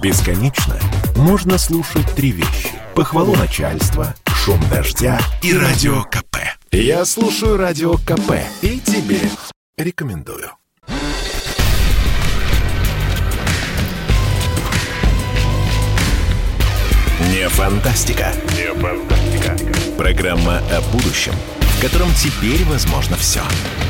Бесконечно 0.00 0.78
можно 1.16 1.58
слушать 1.58 2.06
три 2.14 2.30
вещи. 2.30 2.70
Похвалу 2.94 3.34
начальства, 3.34 4.14
шум 4.28 4.60
дождя 4.70 5.18
и 5.42 5.52
радио 5.52 6.04
КП. 6.04 6.36
Я 6.70 7.04
слушаю 7.04 7.56
радио 7.56 7.94
КП 7.94 8.34
и 8.62 8.78
тебе 8.78 9.18
рекомендую. 9.76 10.52
Не 17.32 17.48
фантастика. 17.48 18.32
Не 18.56 18.72
фантастика. 18.74 19.56
Программа 19.96 20.58
о 20.58 20.80
будущем, 20.92 21.32
в 21.60 21.82
котором 21.82 22.08
теперь 22.14 22.64
возможно 22.66 23.16
все. 23.16 23.40
Не 23.40 23.87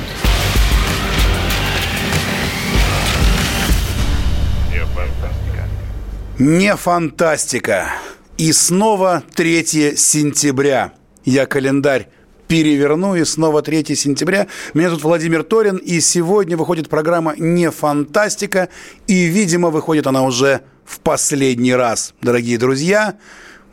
Не 6.39 6.77
фантастика. 6.77 7.95
И 8.37 8.53
снова 8.53 9.25
3 9.35 9.97
сентября. 9.97 10.93
Я 11.25 11.47
календарь 11.47 12.11
переверну, 12.47 13.17
и 13.17 13.25
снова 13.25 13.61
3 13.61 13.97
сентября. 13.97 14.47
Меня 14.73 14.91
тут 14.91 15.03
Владимир 15.03 15.43
Торин, 15.43 15.79
и 15.79 15.99
сегодня 15.99 16.57
выходит 16.57 16.89
программа 16.89 17.35
«Не 17.37 17.73
фантастика», 17.73 18.69
и, 19.09 19.25
видимо, 19.25 19.71
выходит 19.71 20.07
она 20.07 20.23
уже 20.23 20.61
в 20.85 21.01
последний 21.01 21.75
раз. 21.75 22.15
Дорогие 22.23 22.57
друзья, 22.57 23.17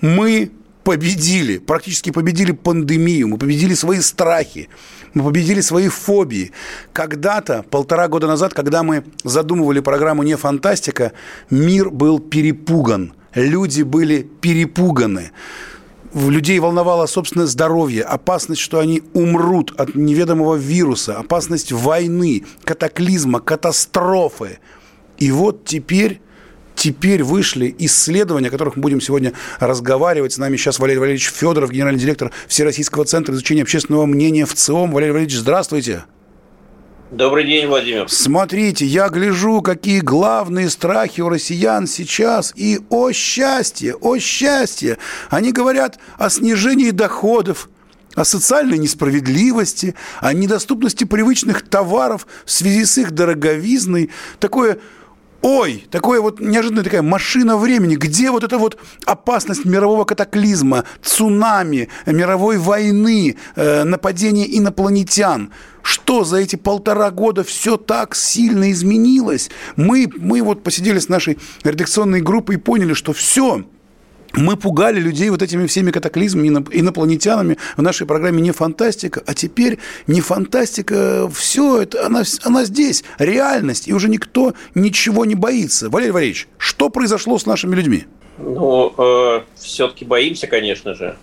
мы 0.02 0.52
победили, 0.84 1.60
практически 1.60 2.10
победили 2.10 2.52
пандемию, 2.52 3.28
мы 3.28 3.38
победили 3.38 3.76
свои 3.76 4.00
страхи, 4.00 4.70
мы 5.16 5.24
победили 5.24 5.62
свои 5.62 5.88
фобии. 5.88 6.52
Когда-то, 6.94 7.64
полтора 7.64 8.08
года 8.08 8.28
назад, 8.28 8.54
когда 8.54 8.84
мы 8.84 9.04
задумывали 9.24 9.80
программу 9.80 10.22
«Не 10.22 10.36
фантастика», 10.38 11.14
мир 11.50 11.90
был 11.90 12.20
перепуган, 12.20 13.14
люди 13.34 13.82
были 13.82 14.22
перепуганы 14.22 15.32
людей 16.16 16.60
волновало 16.60 17.08
собственное 17.08 17.46
здоровье, 17.46 18.04
опасность, 18.04 18.62
что 18.62 18.80
они 18.80 19.04
умрут 19.14 19.74
от 19.78 19.96
неведомого 19.96 20.56
вируса, 20.56 21.18
опасность 21.18 21.72
войны, 21.72 22.46
катаклизма, 22.64 23.42
катастрофы. 23.42 24.60
И 25.18 25.32
вот 25.32 25.66
теперь 25.66 26.22
теперь 26.76 27.24
вышли 27.24 27.74
исследования, 27.80 28.50
о 28.50 28.52
которых 28.52 28.76
мы 28.76 28.84
будем 28.84 29.02
сегодня 29.02 29.34
разговаривать. 29.60 30.34
С 30.34 30.38
нами 30.38 30.58
сейчас 30.58 30.80
Валерий 30.80 31.00
Валерьевич 31.00 31.30
Федоров, 31.30 31.72
генеральный 31.72 32.00
директор 32.00 32.32
Всероссийского 32.48 33.06
центра 33.06 33.34
изучения 33.34 33.64
общественного 33.64 34.06
мнения 34.06 34.46
в 34.46 34.54
ЦИОМ. 34.54 34.92
Валерий 34.92 35.14
Валерьевич, 35.14 35.38
здравствуйте. 35.38 36.04
Добрый 37.12 37.46
день, 37.46 37.68
Владимир. 37.68 38.10
Смотрите, 38.10 38.86
я 38.86 39.10
гляжу, 39.10 39.62
какие 39.62 40.00
главные 40.00 40.70
страхи 40.70 41.22
у 41.22 41.30
россиян 41.30 41.88
сейчас. 41.88 42.52
И 42.56 42.80
о 42.90 43.12
счастье, 43.12 43.96
о 43.96 44.18
счастье. 44.18 44.98
Они 45.30 45.52
говорят 45.52 46.00
о 46.18 46.30
снижении 46.30 46.90
доходов, 46.90 47.70
о 48.16 48.26
социальной 48.26 48.80
несправедливости, 48.80 49.94
о 50.20 50.34
недоступности 50.34 51.04
привычных 51.04 51.62
товаров 51.62 52.26
в 52.44 52.52
связи 52.52 52.86
с 52.86 52.98
их 52.98 53.12
дороговизной. 53.12 54.10
Такое 54.40 54.80
ой, 55.46 55.86
такое 55.92 56.22
вот 56.22 56.40
неожиданная 56.40 56.84
такая 56.84 57.04
машина 57.04 57.56
времени, 57.56 57.96
где 57.96 58.32
вот 58.32 58.44
эта 58.44 58.58
вот 58.58 58.80
опасность 59.06 59.64
мирового 59.64 60.04
катаклизма, 60.04 60.86
цунами, 61.04 61.88
мировой 62.08 62.58
войны, 62.58 63.38
э, 63.56 63.84
нападения 63.84 64.46
инопланетян. 64.58 65.52
Что 65.84 66.24
за 66.24 66.38
эти 66.38 66.56
полтора 66.56 67.12
года 67.12 67.44
все 67.44 67.78
так 67.78 68.16
сильно 68.16 68.72
изменилось? 68.72 69.52
Мы, 69.76 70.10
мы 70.18 70.42
вот 70.42 70.64
посидели 70.64 70.98
с 70.98 71.10
нашей 71.10 71.38
редакционной 71.64 72.22
группой 72.22 72.56
и 72.56 72.60
поняли, 72.60 72.94
что 72.94 73.14
все, 73.14 73.66
мы 74.38 74.58
пугали 74.58 75.00
людей 75.00 75.30
вот 75.30 75.42
этими 75.42 75.68
всеми 75.68 75.92
катаклизмами, 75.92 76.48
инопланетянами 76.48 77.58
в 77.78 77.82
нашей 77.82 78.08
программе 78.08 78.42
«Не 78.42 78.52
фантастика», 78.52 79.22
а 79.26 79.34
теперь 79.34 79.80
не 80.08 80.22
фантастика, 80.22 81.30
все 81.34 81.82
это, 81.84 82.06
она, 82.06 82.24
она 82.44 82.66
здесь, 82.66 83.04
реальность, 83.18 83.88
и 83.88 83.94
уже 83.94 84.10
никто 84.10 84.54
ничего 84.74 85.26
не 85.26 85.36
боится. 85.36 85.90
Валерий 85.90 86.12
Валерьевич, 86.12 86.48
что 86.58 86.90
произошло 86.90 87.38
с 87.38 87.46
нашими 87.46 87.76
людьми? 87.76 88.06
Ну, 88.38 88.94
э, 88.98 89.42
все-таки 89.56 90.04
боимся, 90.04 90.48
конечно 90.48 90.94
же, 90.94 91.16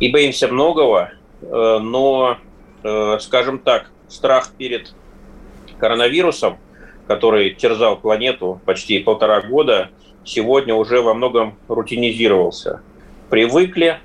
и 0.00 0.08
боимся 0.08 0.48
многого, 0.48 1.12
э, 1.42 1.78
но, 1.80 2.38
э, 2.82 3.18
скажем 3.20 3.58
так, 3.60 3.90
страх 4.08 4.50
перед 4.58 4.92
коронавирусом, 5.78 6.58
который 7.06 7.50
терзал 7.50 7.96
планету 7.96 8.60
почти 8.64 8.98
полтора 8.98 9.42
года– 9.42 9.90
сегодня 10.26 10.74
уже 10.74 11.00
во 11.00 11.14
многом 11.14 11.56
рутинизировался. 11.68 12.82
Привыкли. 13.30 13.98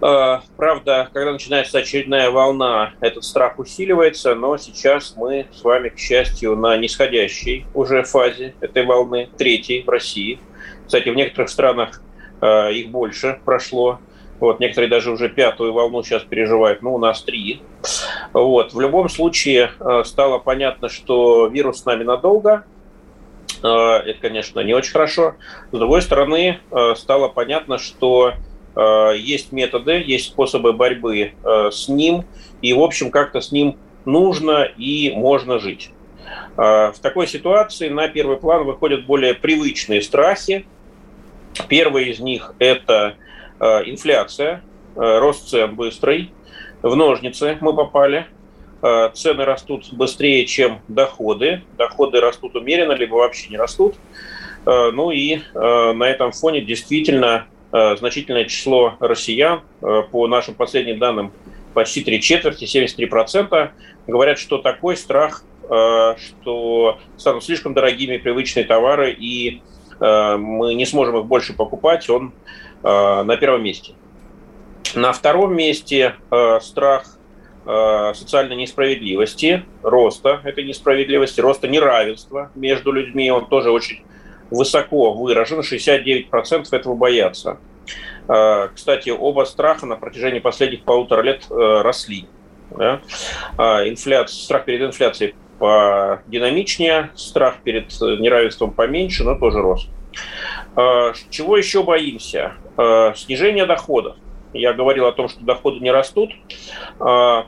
Э, 0.00 0.40
правда, 0.56 1.08
когда 1.12 1.32
начинается 1.32 1.78
очередная 1.78 2.30
волна, 2.30 2.92
этот 3.00 3.24
страх 3.24 3.58
усиливается, 3.58 4.34
но 4.34 4.56
сейчас 4.56 5.14
мы 5.16 5.46
с 5.52 5.62
вами, 5.62 5.90
к 5.90 5.98
счастью, 5.98 6.56
на 6.56 6.76
нисходящей 6.76 7.66
уже 7.74 8.02
фазе 8.04 8.54
этой 8.60 8.84
волны, 8.84 9.28
третьей 9.36 9.82
в 9.82 9.88
России. 9.88 10.40
Кстати, 10.86 11.08
в 11.08 11.14
некоторых 11.14 11.50
странах 11.50 12.02
э, 12.40 12.72
их 12.72 12.90
больше 12.90 13.38
прошло. 13.44 14.00
Вот, 14.40 14.58
некоторые 14.58 14.90
даже 14.90 15.12
уже 15.12 15.28
пятую 15.28 15.72
волну 15.72 16.02
сейчас 16.02 16.24
переживают, 16.24 16.82
ну, 16.82 16.94
у 16.94 16.98
нас 16.98 17.22
три. 17.22 17.62
Вот, 18.32 18.74
в 18.74 18.80
любом 18.80 19.08
случае 19.08 19.70
э, 19.78 20.02
стало 20.04 20.38
понятно, 20.38 20.88
что 20.88 21.46
вирус 21.46 21.82
с 21.82 21.84
нами 21.84 22.02
надолго, 22.02 22.64
это, 23.68 24.18
конечно, 24.20 24.60
не 24.60 24.74
очень 24.74 24.92
хорошо. 24.92 25.34
С 25.70 25.78
другой 25.78 26.02
стороны, 26.02 26.60
э, 26.70 26.94
стало 26.96 27.28
понятно, 27.28 27.78
что 27.78 28.34
э, 28.74 29.12
есть 29.16 29.52
методы, 29.52 30.02
есть 30.04 30.26
способы 30.26 30.72
борьбы 30.72 31.32
с 31.44 31.88
ним, 31.88 32.24
и, 32.60 32.72
в 32.72 32.80
общем, 32.80 33.10
как-то 33.10 33.40
с 33.40 33.52
ним 33.52 33.76
нужно 34.04 34.64
и 34.64 35.12
можно 35.14 35.58
жить. 35.58 35.90
В 36.56 36.94
такой 37.00 37.26
ситуации 37.26 37.88
на 37.88 38.08
первый 38.08 38.36
план 38.36 38.64
выходят 38.64 39.06
более 39.06 39.34
привычные 39.34 40.02
страхи. 40.02 40.66
Первый 41.68 42.10
из 42.10 42.20
них– 42.20 42.54
это 42.58 43.16
инфляция, 43.60 44.62
рост 44.94 45.48
цен 45.48 45.74
быстрый. 45.74 46.30
В 46.82 46.94
ножницы 46.94 47.58
мы 47.60 47.74
попали– 47.74 48.26
Э, 48.36 48.41
цены 48.82 49.44
растут 49.44 49.92
быстрее, 49.92 50.44
чем 50.44 50.80
доходы. 50.88 51.62
Доходы 51.78 52.20
растут 52.20 52.56
умеренно, 52.56 52.92
либо 52.92 53.14
вообще 53.14 53.48
не 53.48 53.56
растут. 53.56 53.94
Э, 54.66 54.90
ну 54.92 55.10
и 55.10 55.36
э, 55.36 55.92
на 55.92 56.04
этом 56.04 56.32
фоне 56.32 56.60
действительно 56.60 57.46
значительное 57.72 58.44
число 58.44 58.96
россиян, 59.00 59.62
по 59.80 60.26
нашим 60.26 60.52
последним 60.52 60.98
данным, 60.98 61.32
почти 61.72 62.04
три 62.04 62.20
четверти, 62.20 62.64
73%, 62.64 63.70
говорят, 64.06 64.38
что 64.38 64.58
такой 64.58 64.94
страх, 64.94 65.42
что 65.64 66.98
станут 67.16 67.44
слишком 67.44 67.72
дорогими 67.72 68.18
привычные 68.18 68.66
товары, 68.66 69.10
и 69.10 69.62
мы 69.98 70.74
не 70.74 70.84
сможем 70.84 71.16
их 71.20 71.24
больше 71.24 71.54
покупать, 71.54 72.10
он 72.10 72.34
на 72.82 73.38
первом 73.40 73.64
месте. 73.64 73.94
На 74.94 75.14
втором 75.14 75.56
месте 75.56 76.16
страх 76.60 77.06
Э, 77.06 77.21
социальной 77.64 78.56
несправедливости, 78.56 79.64
роста 79.82 80.40
этой 80.44 80.64
несправедливости, 80.64 81.40
роста 81.40 81.68
неравенства 81.68 82.50
между 82.54 82.92
людьми. 82.92 83.30
Он 83.30 83.46
тоже 83.46 83.70
очень 83.70 84.02
высоко 84.50 85.12
выражен, 85.12 85.60
69% 85.60 86.66
этого 86.72 86.94
боятся. 86.94 87.58
Э, 88.28 88.68
кстати, 88.74 89.10
оба 89.10 89.44
страха 89.44 89.86
на 89.86 89.96
протяжении 89.96 90.40
последних 90.40 90.82
полутора 90.82 91.22
лет 91.22 91.46
э, 91.50 91.54
росли. 91.82 92.26
Да? 92.70 93.02
Инфляция, 93.86 94.42
страх 94.42 94.64
перед 94.64 94.80
инфляцией 94.80 95.34
динамичнее, 96.26 97.10
страх 97.14 97.56
перед 97.62 97.92
неравенством 98.00 98.72
поменьше, 98.72 99.24
но 99.24 99.38
тоже 99.38 99.60
рос. 99.60 99.88
Чего 101.30 101.58
еще 101.58 101.82
боимся? 101.82 102.54
Снижение 103.14 103.66
доходов. 103.66 104.16
Я 104.52 104.72
говорил 104.74 105.06
о 105.06 105.12
том, 105.12 105.28
что 105.28 105.42
доходы 105.44 105.80
не 105.80 105.90
растут. 105.90 106.30
А, 107.00 107.46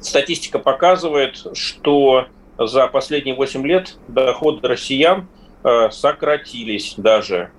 статистика 0.00 0.58
показывает, 0.58 1.46
что 1.54 2.26
за 2.58 2.86
последние 2.88 3.34
8 3.34 3.66
лет 3.66 3.98
доходы 4.08 4.66
россиян 4.66 5.28
а, 5.62 5.90
сократились 5.90 6.94
даже. 6.96 7.50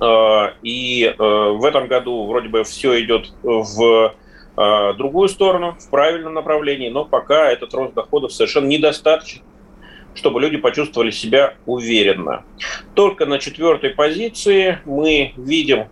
А, 0.00 0.54
и 0.62 1.14
в 1.18 1.64
этом 1.64 1.88
году 1.88 2.26
вроде 2.26 2.48
бы 2.48 2.64
все 2.64 3.00
идет 3.02 3.32
в 3.42 4.14
другую 4.96 5.28
сторону, 5.28 5.76
в 5.78 5.88
правильном 5.88 6.34
направлении, 6.34 6.88
но 6.88 7.04
пока 7.04 7.48
этот 7.48 7.72
рост 7.74 7.94
доходов 7.94 8.32
совершенно 8.32 8.66
недостаточен, 8.66 9.42
чтобы 10.14 10.40
люди 10.40 10.56
почувствовали 10.56 11.12
себя 11.12 11.54
уверенно. 11.64 12.44
Только 12.94 13.24
на 13.24 13.38
четвертой 13.38 13.90
позиции 13.90 14.80
мы 14.84 15.32
видим 15.36 15.86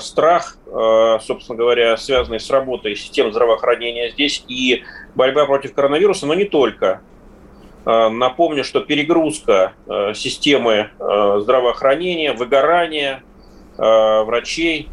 страх, 0.00 0.56
э, 0.66 1.18
собственно 1.22 1.56
говоря, 1.56 1.96
связанный 1.96 2.40
с 2.40 2.50
работой 2.50 2.96
системы 2.96 3.30
здравоохранения 3.30 4.10
здесь 4.10 4.44
и 4.48 4.84
борьба 5.14 5.46
против 5.46 5.74
коронавируса, 5.74 6.26
но 6.26 6.34
не 6.34 6.44
только. 6.44 7.00
Напомню, 7.84 8.64
что 8.64 8.80
перегрузка 8.80 9.74
системы 10.12 10.90
здравоохранения, 10.98 12.32
выгорание 12.32 13.22
врачей, 13.78 14.88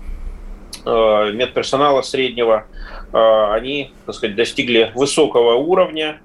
медперсонала 0.86 2.04
среднего, 2.04 2.68
они, 3.12 3.94
так 4.06 4.14
сказать, 4.14 4.36
достигли 4.36 4.92
высокого 4.94 5.56
уровня, 5.56 6.22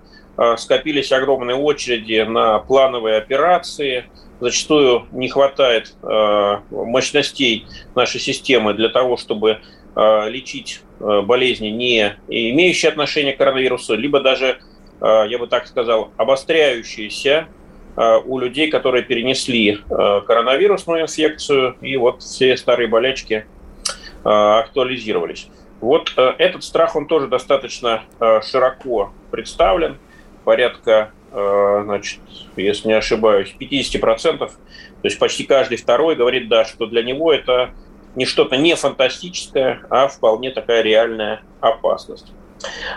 скопились 0.59 1.11
огромные 1.11 1.57
очереди 1.57 2.21
на 2.29 2.59
плановые 2.59 3.17
операции– 3.17 4.05
зачастую 4.41 5.07
не 5.13 5.29
хватает 5.29 5.95
э, 6.03 6.57
мощностей 6.71 7.67
нашей 7.95 8.21
системы 8.21 8.75
для 8.75 8.89
того, 8.89 9.17
чтобы 9.17 9.59
э, 9.97 10.31
лечить 10.31 10.83
э, 11.01 11.23
болезни, 11.23 11.69
не 11.69 12.17
имеющие 12.29 12.91
отношения 12.91 13.33
к 13.33 13.39
коронавирусу, 13.39 13.97
либо 13.97 14.21
даже, 14.21 14.59
я 15.01 15.39
бы 15.39 15.47
так 15.47 15.69
сказал, 15.69 16.11
обостряющиеся 16.17 17.47
у 17.97 18.39
людей, 18.41 18.69
которые 18.69 19.05
перенесли 19.05 19.79
коронавирусную 19.89 21.03
инфекцию, 21.03 21.77
и 21.81 21.97
вот 21.97 22.23
все 22.23 22.57
старые 22.57 22.89
болячки 22.89 23.47
актуализировались. 24.25 25.49
Вот 25.81 26.13
этот 26.17 26.65
страх, 26.65 26.97
он 26.97 27.07
тоже 27.07 27.29
достаточно 27.29 28.03
широко 28.43 29.13
представлен. 29.31 29.99
Порядка 30.45 31.13
значит, 31.31 32.21
если 32.57 32.89
не 32.89 32.95
ошибаюсь, 32.95 33.55
50%, 33.59 34.39
то 34.39 34.51
есть 35.03 35.19
почти 35.19 35.45
каждый 35.45 35.77
второй 35.77 36.17
говорит, 36.17 36.49
да, 36.49 36.65
что 36.65 36.87
для 36.87 37.03
него 37.03 37.33
это 37.33 37.71
не 38.15 38.25
что-то 38.25 38.57
не 38.57 38.75
фантастическое, 38.75 39.81
а 39.91 40.09
вполне 40.09 40.51
такая 40.51 40.83
реальная 40.83 41.43
опасность. 41.61 42.33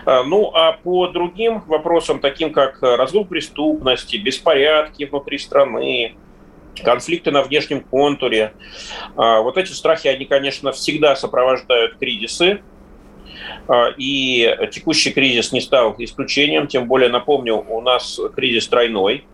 Э, 0.05 0.23
ну, 0.23 0.51
а 0.53 0.73
по 0.73 1.07
другим 1.07 1.61
вопросам, 1.61 2.19
таким 2.19 2.51
как 2.51 2.81
разгул 2.81 3.25
преступности, 3.25 4.17
беспорядки 4.17 5.03
внутри 5.03 5.37
страны, 5.37 6.15
конфликты 6.83 7.31
на 7.31 7.43
внешнем 7.43 7.81
контуре, 7.81 8.53
э, 9.15 9.41
вот 9.41 9.57
эти 9.57 9.71
страхи, 9.71 10.07
они, 10.07 10.25
конечно, 10.25 10.71
всегда 10.71 11.15
сопровождают 11.15 11.97
кризисы, 11.97 12.61
и 13.97 14.57
текущий 14.71 15.11
кризис 15.11 15.51
не 15.51 15.61
стал 15.61 15.95
исключением, 15.97 16.67
тем 16.67 16.87
более, 16.87 17.09
напомню, 17.09 17.55
у 17.55 17.81
нас 17.81 18.19
кризис 18.35 18.67
тройной, 18.67 19.25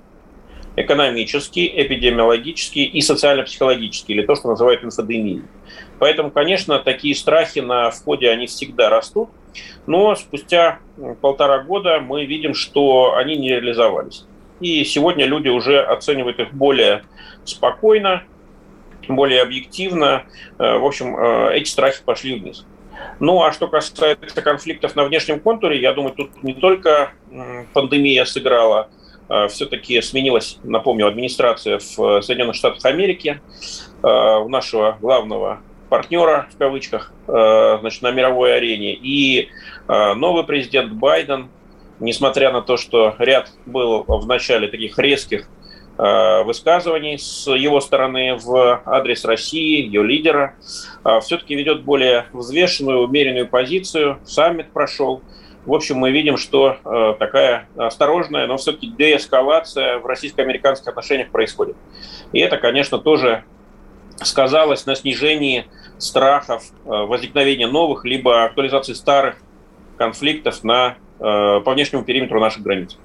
экономический, 0.76 1.72
эпидемиологический 1.76 2.86
и 2.86 3.02
социально-психологический, 3.02 4.14
или 4.14 4.26
то, 4.26 4.36
что 4.36 4.50
называют 4.50 4.84
инфодемией. 4.84 5.42
Поэтому, 6.00 6.30
конечно, 6.30 6.78
такие 6.80 7.16
страхи 7.16 7.60
на 7.60 7.90
входе, 7.90 8.30
они 8.30 8.46
всегда 8.46 8.90
растут, 8.90 9.30
но 9.88 10.16
спустя 10.16 10.80
полтора 11.22 11.60
года 11.64 12.00
мы 12.00 12.26
видим, 12.26 12.54
что 12.54 13.16
они 13.16 13.36
не 13.36 13.50
реализовались. 13.50 14.26
И 14.60 14.84
сегодня 14.84 15.26
люди 15.26 15.50
уже 15.50 15.82
оценивают 15.82 16.40
их 16.40 16.54
более 16.54 17.04
спокойно, 17.44 18.24
более 19.08 19.42
объективно. 19.42 20.26
Э, 20.58 20.78
в 20.78 20.86
общем, 20.86 21.16
э, 21.16 21.58
эти 21.58 21.70
страхи 21.70 22.02
пошли 22.04 22.40
вниз. 22.40 22.66
Ну, 23.20 23.42
а 23.44 23.52
что 23.52 23.68
касается 23.68 24.42
конфликтов 24.42 24.96
на 24.96 25.04
внешнем 25.06 25.40
контуре, 25.40 25.80
я 25.82 25.94
думаю, 25.94 26.14
тут 26.14 26.44
не 26.44 26.54
только 26.54 27.12
пандемия 27.74 28.26
сыграла, 28.26 28.90
а 29.28 29.48
все-таки 29.48 30.00
сменилась, 30.02 30.60
напомню, 30.64 31.08
администрация 31.08 31.80
в 31.80 32.22
Соединенных 32.22 32.56
Штатах 32.56 32.86
Америки, 32.86 33.42
а, 34.02 34.38
у 34.40 34.50
нашего 34.50 34.98
главного 35.02 35.60
партнера, 35.90 36.48
в 36.54 36.58
кавычках, 36.58 37.12
а, 37.28 37.80
значит, 37.80 38.02
на 38.04 38.12
мировой 38.12 38.56
арене. 38.56 38.94
И 38.94 39.50
новый 39.88 40.44
президент 40.44 40.94
Байден, 40.94 41.50
несмотря 42.00 42.52
на 42.52 42.62
то, 42.62 42.78
что 42.78 43.16
ряд 43.20 43.52
был 43.66 44.04
в 44.08 44.28
начале 44.28 44.68
таких 44.68 45.00
резких 45.00 45.48
Э, 45.48 45.57
высказываний 45.98 47.18
с 47.18 47.50
его 47.50 47.82
стороны 47.82 48.36
в 48.36 48.84
адрес 48.86 49.26
России, 49.26 49.84
ее 49.84 50.04
лидера, 50.04 50.54
э, 51.04 51.20
все-таки 51.22 51.56
ведет 51.56 51.84
более 51.84 52.28
взвешенную, 52.34 53.02
умеренную 53.02 53.48
позицию. 53.48 54.20
Саммит 54.24 54.72
прошел. 54.72 55.24
В 55.66 55.74
общем, 55.74 55.98
мы 55.98 56.12
видим, 56.12 56.38
что 56.38 56.78
э, 56.86 57.16
такая 57.18 57.68
осторожная, 57.76 58.46
но 58.46 58.58
все-таки 58.58 58.88
деэскалация 58.88 59.98
в 59.98 60.06
российско-американских 60.06 60.88
отношениях 60.88 61.30
происходит. 61.30 61.76
И 62.32 62.40
это, 62.40 62.58
конечно, 62.58 63.00
тоже 63.00 63.44
сказалось 64.22 64.86
на 64.86 64.96
снижении 64.96 65.66
страхов 65.98 66.64
возникновения 66.86 67.68
новых 67.68 68.06
либо 68.06 68.44
актуализации 68.44 68.94
старых 68.94 69.38
конфликтов 69.98 70.64
на, 70.64 70.98
по 71.20 71.72
внешнему 71.74 72.04
периметру 72.04 72.40
наших 72.40 72.62
границ. 72.64 72.98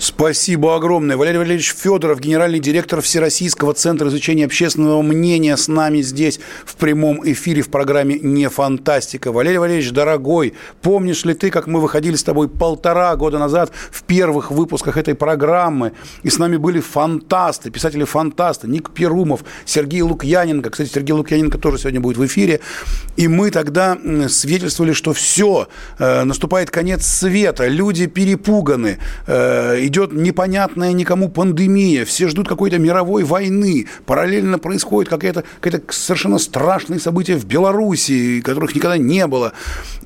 Спасибо 0.00 0.76
огромное. 0.76 1.18
Валерий 1.18 1.36
Валерьевич 1.36 1.74
Федоров, 1.76 2.20
генеральный 2.20 2.58
директор 2.58 3.02
Всероссийского 3.02 3.74
центра 3.74 4.08
изучения 4.08 4.46
общественного 4.46 5.02
мнения, 5.02 5.54
с 5.58 5.68
нами 5.68 6.00
здесь 6.00 6.40
в 6.64 6.76
прямом 6.76 7.20
эфире 7.30 7.60
в 7.60 7.68
программе 7.68 8.18
«Не 8.18 8.48
фантастика». 8.48 9.30
Валерий 9.30 9.58
Валерьевич, 9.58 9.90
дорогой, 9.90 10.54
помнишь 10.80 11.26
ли 11.26 11.34
ты, 11.34 11.50
как 11.50 11.66
мы 11.66 11.82
выходили 11.82 12.16
с 12.16 12.22
тобой 12.22 12.48
полтора 12.48 13.14
года 13.16 13.38
назад 13.38 13.72
в 13.90 14.04
первых 14.04 14.50
выпусках 14.50 14.96
этой 14.96 15.14
программы, 15.14 15.92
и 16.22 16.30
с 16.30 16.38
нами 16.38 16.56
были 16.56 16.80
фантасты, 16.80 17.70
писатели-фантасты, 17.70 18.68
Ник 18.68 18.92
Перумов, 18.92 19.44
Сергей 19.66 20.00
Лукьяненко. 20.00 20.70
Кстати, 20.70 20.88
Сергей 20.88 21.12
Лукьяненко 21.12 21.58
тоже 21.58 21.76
сегодня 21.76 22.00
будет 22.00 22.16
в 22.16 22.24
эфире. 22.24 22.60
И 23.18 23.28
мы 23.28 23.50
тогда 23.50 23.98
свидетельствовали, 24.30 24.94
что 24.94 25.12
все, 25.12 25.68
э, 25.98 26.24
наступает 26.24 26.70
конец 26.70 27.04
света, 27.04 27.68
люди 27.68 28.06
перепуганы, 28.06 28.96
э, 29.26 29.89
идет 29.90 30.12
непонятная 30.12 30.92
никому 30.92 31.28
пандемия, 31.28 32.04
все 32.04 32.28
ждут 32.28 32.48
какой-то 32.48 32.78
мировой 32.78 33.24
войны, 33.24 33.88
параллельно 34.06 34.58
происходит 34.58 35.10
какое-то 35.10 35.44
какое 35.60 35.82
совершенно 35.90 36.38
страшное 36.38 36.98
событие 36.98 37.36
в 37.36 37.44
Беларуси, 37.44 38.40
которых 38.40 38.74
никогда 38.74 38.96
не 38.96 39.26
было. 39.26 39.52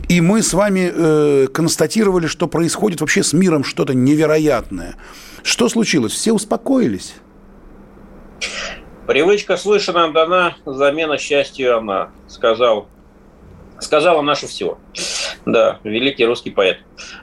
И 0.08 0.20
мы 0.20 0.42
с 0.42 0.52
вами 0.54 0.90
э, 0.92 1.46
констатировали, 1.52 2.26
что 2.26 2.48
происходит 2.48 3.00
вообще 3.00 3.22
с 3.22 3.32
миром 3.32 3.62
что-то 3.64 3.94
невероятное. 3.94 4.96
Что 5.42 5.69
случилось? 5.69 6.12
Все 6.12 6.32
успокоились? 6.32 7.14
Привычка 9.06 9.58
свыше 9.58 9.92
нам 9.92 10.14
дана, 10.14 10.56
замена 10.64 11.19
счастью 11.19 11.76
она, 11.76 12.08
сказал, 12.26 12.88
сказала 13.81 14.23
наше 14.23 14.47
все. 14.47 14.79
Да, 15.47 15.79
великий 15.85 16.25
русский 16.25 16.50
поэт. 16.50 16.79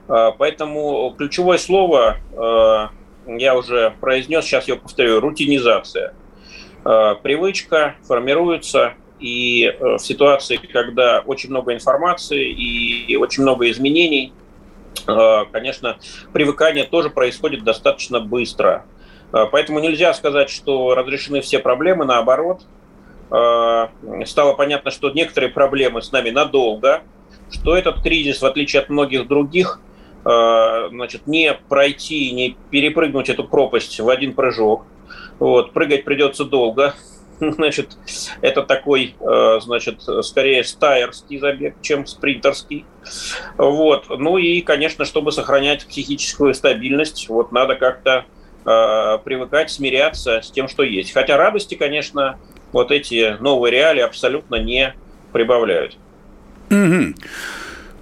А, 0.07 0.31
поэтому 0.31 1.13
ключевое 1.17 1.57
слово 1.57 2.17
а, 2.35 2.89
я 3.25 3.55
уже 3.55 3.93
произнес, 3.99 4.45
сейчас 4.45 4.67
я 4.67 4.75
повторю, 4.75 5.19
рутинизация. 5.19 6.13
А, 6.83 7.15
привычка 7.15 7.95
формируется, 8.03 8.93
и 9.19 9.65
э, 9.65 9.97
в 9.97 9.99
ситуации, 9.99 10.55
когда 10.55 11.19
очень 11.19 11.51
много 11.51 11.75
информации 11.75 12.49
и 12.49 13.15
очень 13.17 13.43
много 13.43 13.69
изменений, 13.69 14.33
конечно, 15.05 15.99
привыкание 16.33 16.85
тоже 16.85 17.11
происходит 17.11 17.63
достаточно 17.63 18.19
быстро. 18.19 18.83
Поэтому 19.31 19.79
нельзя 19.79 20.13
сказать, 20.15 20.49
что 20.49 20.95
разрешены 20.95 21.41
все 21.41 21.59
проблемы, 21.59 22.03
наоборот. 22.05 22.63
Стало 23.31 24.53
понятно, 24.57 24.91
что 24.91 25.09
некоторые 25.09 25.51
проблемы 25.51 26.01
с 26.01 26.11
нами 26.11 26.31
надолго– 26.31 27.03
что 27.51 27.75
этот 27.75 28.01
кризис, 28.01 28.41
в 28.41 28.45
отличие 28.45 28.81
от 28.81 28.89
многих 28.89 29.27
других, 29.27 29.79
э, 30.25 30.87
значит, 30.89 31.27
не 31.27 31.53
пройти, 31.53 32.31
не 32.31 32.55
перепрыгнуть 32.69 33.29
эту 33.29 33.43
пропасть 33.43 33.99
в 33.99 34.09
один 34.09 34.33
прыжок. 34.33 34.85
Вот, 35.39 35.73
прыгать 35.73 36.05
придется 36.05 36.45
долго. 36.45 36.93
Значит, 37.39 37.97
это 38.41 38.61
такой, 38.61 39.15
э, 39.19 39.59
значит, 39.63 40.03
скорее 40.21 40.63
стайерский 40.63 41.39
забег, 41.39 41.75
чем 41.81 42.05
спринтерский. 42.05 42.85
Вот. 43.57 44.05
Ну 44.09 44.37
и, 44.37 44.61
конечно, 44.61 45.05
чтобы 45.05 45.31
сохранять 45.31 45.87
психическую 45.87 46.53
стабильность, 46.53 47.27
вот 47.29 47.51
надо 47.51 47.75
как-то 47.75 48.25
э, 48.65 49.17
привыкать, 49.23 49.71
смиряться 49.71 50.41
с 50.41 50.51
тем, 50.51 50.67
что 50.67 50.83
есть. 50.83 51.13
Хотя 51.13 51.37
радости, 51.37 51.75
конечно, 51.75 52.37
вот 52.71 52.91
эти 52.91 53.37
новые 53.39 53.71
реалии 53.71 54.01
абсолютно 54.01 54.55
не 54.55 54.93
прибавляют. 55.31 55.97
Угу. 56.69 57.13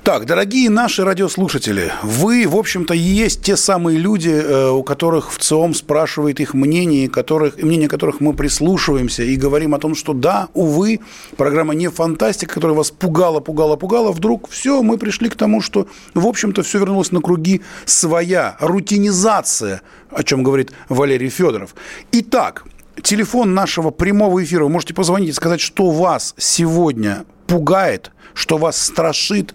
Так, 0.09 0.25
дорогие 0.25 0.71
наши 0.71 1.03
радиослушатели, 1.03 1.93
вы, 2.01 2.47
в 2.47 2.55
общем-то, 2.55 2.95
есть 2.95 3.43
те 3.43 3.55
самые 3.55 3.99
люди, 3.99 4.31
э, 4.31 4.69
у 4.71 4.81
которых 4.81 5.31
в 5.31 5.37
ЦИОМ 5.37 5.75
спрашивает 5.75 6.39
их 6.39 6.55
мнение, 6.55 7.07
которых, 7.07 7.61
мнение 7.61 7.87
которых 7.87 8.19
мы 8.19 8.33
прислушиваемся 8.33 9.21
и 9.21 9.35
говорим 9.35 9.75
о 9.75 9.77
том, 9.77 9.93
что 9.93 10.13
да, 10.13 10.47
увы, 10.55 11.01
программа 11.37 11.75
не 11.75 11.91
фантастика, 11.91 12.55
которая 12.55 12.75
вас 12.75 12.89
пугала, 12.89 13.39
пугала, 13.39 13.75
пугала, 13.75 14.11
вдруг 14.11 14.49
все, 14.49 14.81
мы 14.81 14.97
пришли 14.97 15.29
к 15.29 15.35
тому, 15.35 15.61
что, 15.61 15.85
в 16.15 16.25
общем-то, 16.25 16.63
все 16.63 16.79
вернулось 16.79 17.11
на 17.11 17.21
круги 17.21 17.61
своя, 17.85 18.57
рутинизация, 18.59 19.83
о 20.09 20.23
чем 20.23 20.41
говорит 20.41 20.71
Валерий 20.89 21.29
Федоров. 21.29 21.75
Итак, 22.13 22.63
телефон 23.03 23.53
нашего 23.53 23.91
прямого 23.91 24.43
эфира, 24.43 24.63
вы 24.63 24.69
можете 24.71 24.95
позвонить 24.95 25.29
и 25.29 25.33
сказать, 25.33 25.61
что 25.61 25.91
вас 25.91 26.33
сегодня 26.39 27.25
пугает– 27.45 28.09
что 28.39 28.57
вас 28.57 28.81
страшит, 28.81 29.53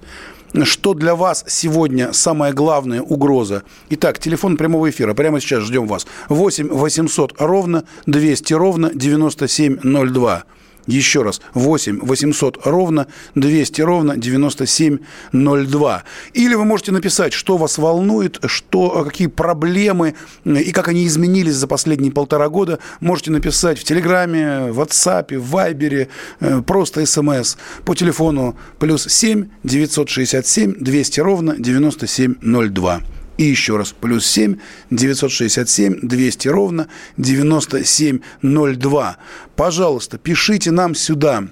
что 0.63 0.95
для 0.95 1.17
вас 1.17 1.45
сегодня 1.49 2.13
самая 2.13 2.53
главная 2.53 3.03
угроза. 3.03 3.65
Итак, 3.91 4.21
телефон 4.21 4.57
прямого 4.57 4.89
эфира. 4.89 5.15
Прямо 5.15 5.41
сейчас 5.41 5.65
ждем 5.65 5.87
вас. 5.89 6.07
8 6.29 6.69
800 6.69 7.35
ровно 7.41 7.85
200 8.07 8.55
ровно 8.55 8.91
9702. 8.95 10.45
Еще 10.87 11.23
раз, 11.23 11.41
8 11.55 12.01
800 12.01 12.67
ровно 12.67 13.07
200 13.35 13.81
ровно 13.81 14.17
9702. 14.17 16.05
Или 16.35 16.55
вы 16.55 16.65
можете 16.65 16.93
написать, 16.93 17.33
что 17.33 17.57
вас 17.57 17.79
волнует, 17.79 18.39
что, 18.47 19.03
какие 19.05 19.29
проблемы 19.29 20.15
и 20.45 20.73
как 20.73 20.89
они 20.89 21.07
изменились 21.07 21.55
за 21.55 21.67
последние 21.67 22.13
полтора 22.13 22.49
года. 22.49 22.79
Можете 23.01 23.31
написать 23.31 23.79
в 23.79 23.85
Телеграме, 23.85 24.73
в 24.73 24.81
WhatsApp, 24.81 25.39
в 25.39 25.51
Вайбере, 25.51 26.09
э, 26.41 26.61
просто 26.63 27.07
смс 27.07 27.57
по 27.85 27.95
телефону 27.95 28.57
плюс 28.79 29.07
7 29.09 29.49
967 29.63 30.75
200 30.81 31.21
ровно 31.21 31.55
9702. 31.59 33.01
И 33.37 33.45
еще 33.45 33.77
раз, 33.77 33.93
плюс 33.93 34.27
7 34.27 34.57
967 34.91 36.01
200 36.03 36.49
ровно 36.49 36.89
9702. 37.17 39.17
Пожалуйста, 39.57 40.19
пишите 40.19 40.71
нам 40.71 40.95
сюда 40.95 41.49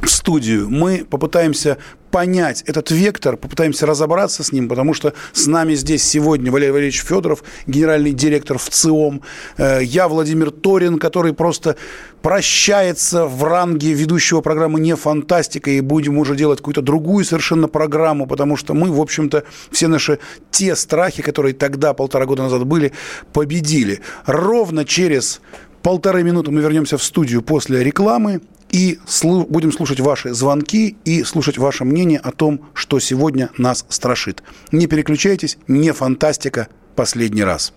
в 0.00 0.08
студию. 0.08 0.70
Мы 0.70 1.04
попытаемся 1.08 1.78
понять 2.10 2.62
этот 2.66 2.90
вектор, 2.90 3.36
попытаемся 3.36 3.86
разобраться 3.86 4.42
с 4.42 4.52
ним, 4.52 4.68
потому 4.68 4.94
что 4.94 5.14
с 5.32 5.46
нами 5.46 5.74
здесь 5.74 6.02
сегодня 6.02 6.50
Валерий 6.50 6.72
Валерьевич 6.72 7.02
Федоров, 7.02 7.42
генеральный 7.66 8.12
директор 8.12 8.58
в 8.58 8.68
ЦИОМ, 8.68 9.22
э, 9.56 9.80
я 9.82 10.08
Владимир 10.08 10.50
Торин, 10.50 10.98
который 10.98 11.32
просто 11.32 11.76
прощается 12.22 13.26
в 13.26 13.44
ранге 13.44 13.92
ведущего 13.92 14.40
программы 14.40 14.80
«Не 14.80 14.96
фантастика», 14.96 15.70
и 15.70 15.80
будем 15.80 16.18
уже 16.18 16.36
делать 16.36 16.58
какую-то 16.58 16.82
другую 16.82 17.24
совершенно 17.24 17.68
программу, 17.68 18.26
потому 18.26 18.56
что 18.56 18.74
мы, 18.74 18.90
в 18.92 19.00
общем-то, 19.00 19.44
все 19.70 19.88
наши 19.88 20.18
те 20.50 20.76
страхи, 20.76 21.22
которые 21.22 21.54
тогда, 21.54 21.94
полтора 21.94 22.26
года 22.26 22.42
назад 22.42 22.66
были, 22.66 22.92
победили. 23.32 24.00
Ровно 24.26 24.84
через 24.84 25.40
полторы 25.82 26.22
минуты 26.22 26.50
мы 26.50 26.60
вернемся 26.60 26.98
в 26.98 27.02
студию 27.02 27.42
после 27.42 27.82
рекламы 27.82 28.40
и 28.72 28.98
слу- 29.06 29.46
будем 29.46 29.72
слушать 29.72 30.00
ваши 30.00 30.32
звонки 30.34 30.96
и 31.04 31.22
слушать 31.24 31.58
ваше 31.58 31.84
мнение 31.84 32.18
о 32.18 32.32
том, 32.32 32.66
что 32.74 32.98
сегодня 33.00 33.50
нас 33.58 33.84
страшит. 33.88 34.42
Не 34.72 34.86
переключайтесь, 34.86 35.58
не 35.68 35.92
фантастика, 35.92 36.68
последний 36.96 37.44
раз. 37.44 37.72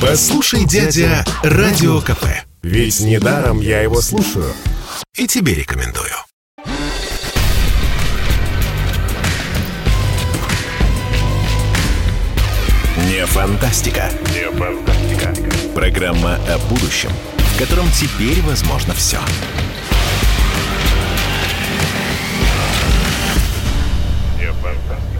Послушай, 0.00 0.64
дядя, 0.66 1.24
Радио 1.42 2.00
КП. 2.00 2.24
Ведь 2.62 3.00
недаром 3.00 3.60
я 3.60 3.80
его 3.82 4.00
слушаю. 4.00 4.52
И 5.16 5.26
тебе 5.26 5.54
рекомендую. 5.54 6.12
Не 13.08 13.26
фантастика. 13.26 14.10
Не 14.32 14.50
фантастика. 14.56 15.34
Программа 15.74 16.36
о 16.48 16.58
будущем, 16.70 17.10
в 17.54 17.58
котором 17.58 17.88
теперь 17.92 18.42
возможно 18.42 18.94
все. 18.94 19.20
Фантастика. 24.60 25.13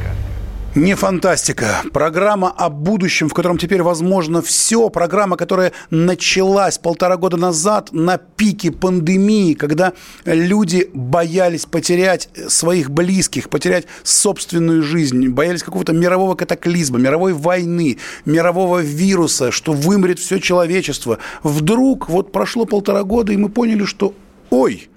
Не 0.75 0.97
фантастика. 0.97 1.85
Программа 1.93 2.51
о 2.51 2.69
будущем, 2.69 3.29
в 3.29 3.33
котором 3.33 3.59
теперь 3.59 3.81
возможно 3.83 4.43
все. 4.43 4.91
Программа, 4.91 5.37
которая 5.37 5.71
началась 5.91 6.79
полтора 6.79 7.17
года 7.17 7.37
назад 7.37 7.91
на 7.93 8.19
пике 8.19 8.73
пандемии, 8.73 9.55
когда 9.55 9.93
люди 10.25 10.91
боялись 10.93 11.65
потерять 11.65 12.29
своих 12.49 12.91
близких, 12.91 13.51
потерять 13.51 13.87
собственную 14.03 14.83
жизнь, 14.83 15.29
боялись 15.29 15.63
какого-то 15.63 15.93
мирового 15.93 16.35
катаклизма, 16.35 16.99
мировой 16.99 17.35
войны, 17.35 17.99
мирового 18.25 18.81
вируса, 18.81 19.53
что 19.53 19.73
вымрет 19.73 20.19
все 20.19 20.41
человечество. 20.41 21.19
Вдруг 21.45 22.09
вот 22.09 22.33
прошло 22.33 22.65
полтора 22.65 23.05
года, 23.05 23.33
и 23.33 23.37
мы 23.37 23.49
поняли, 23.49 23.85
что 23.85 24.13
ой, 24.51 24.89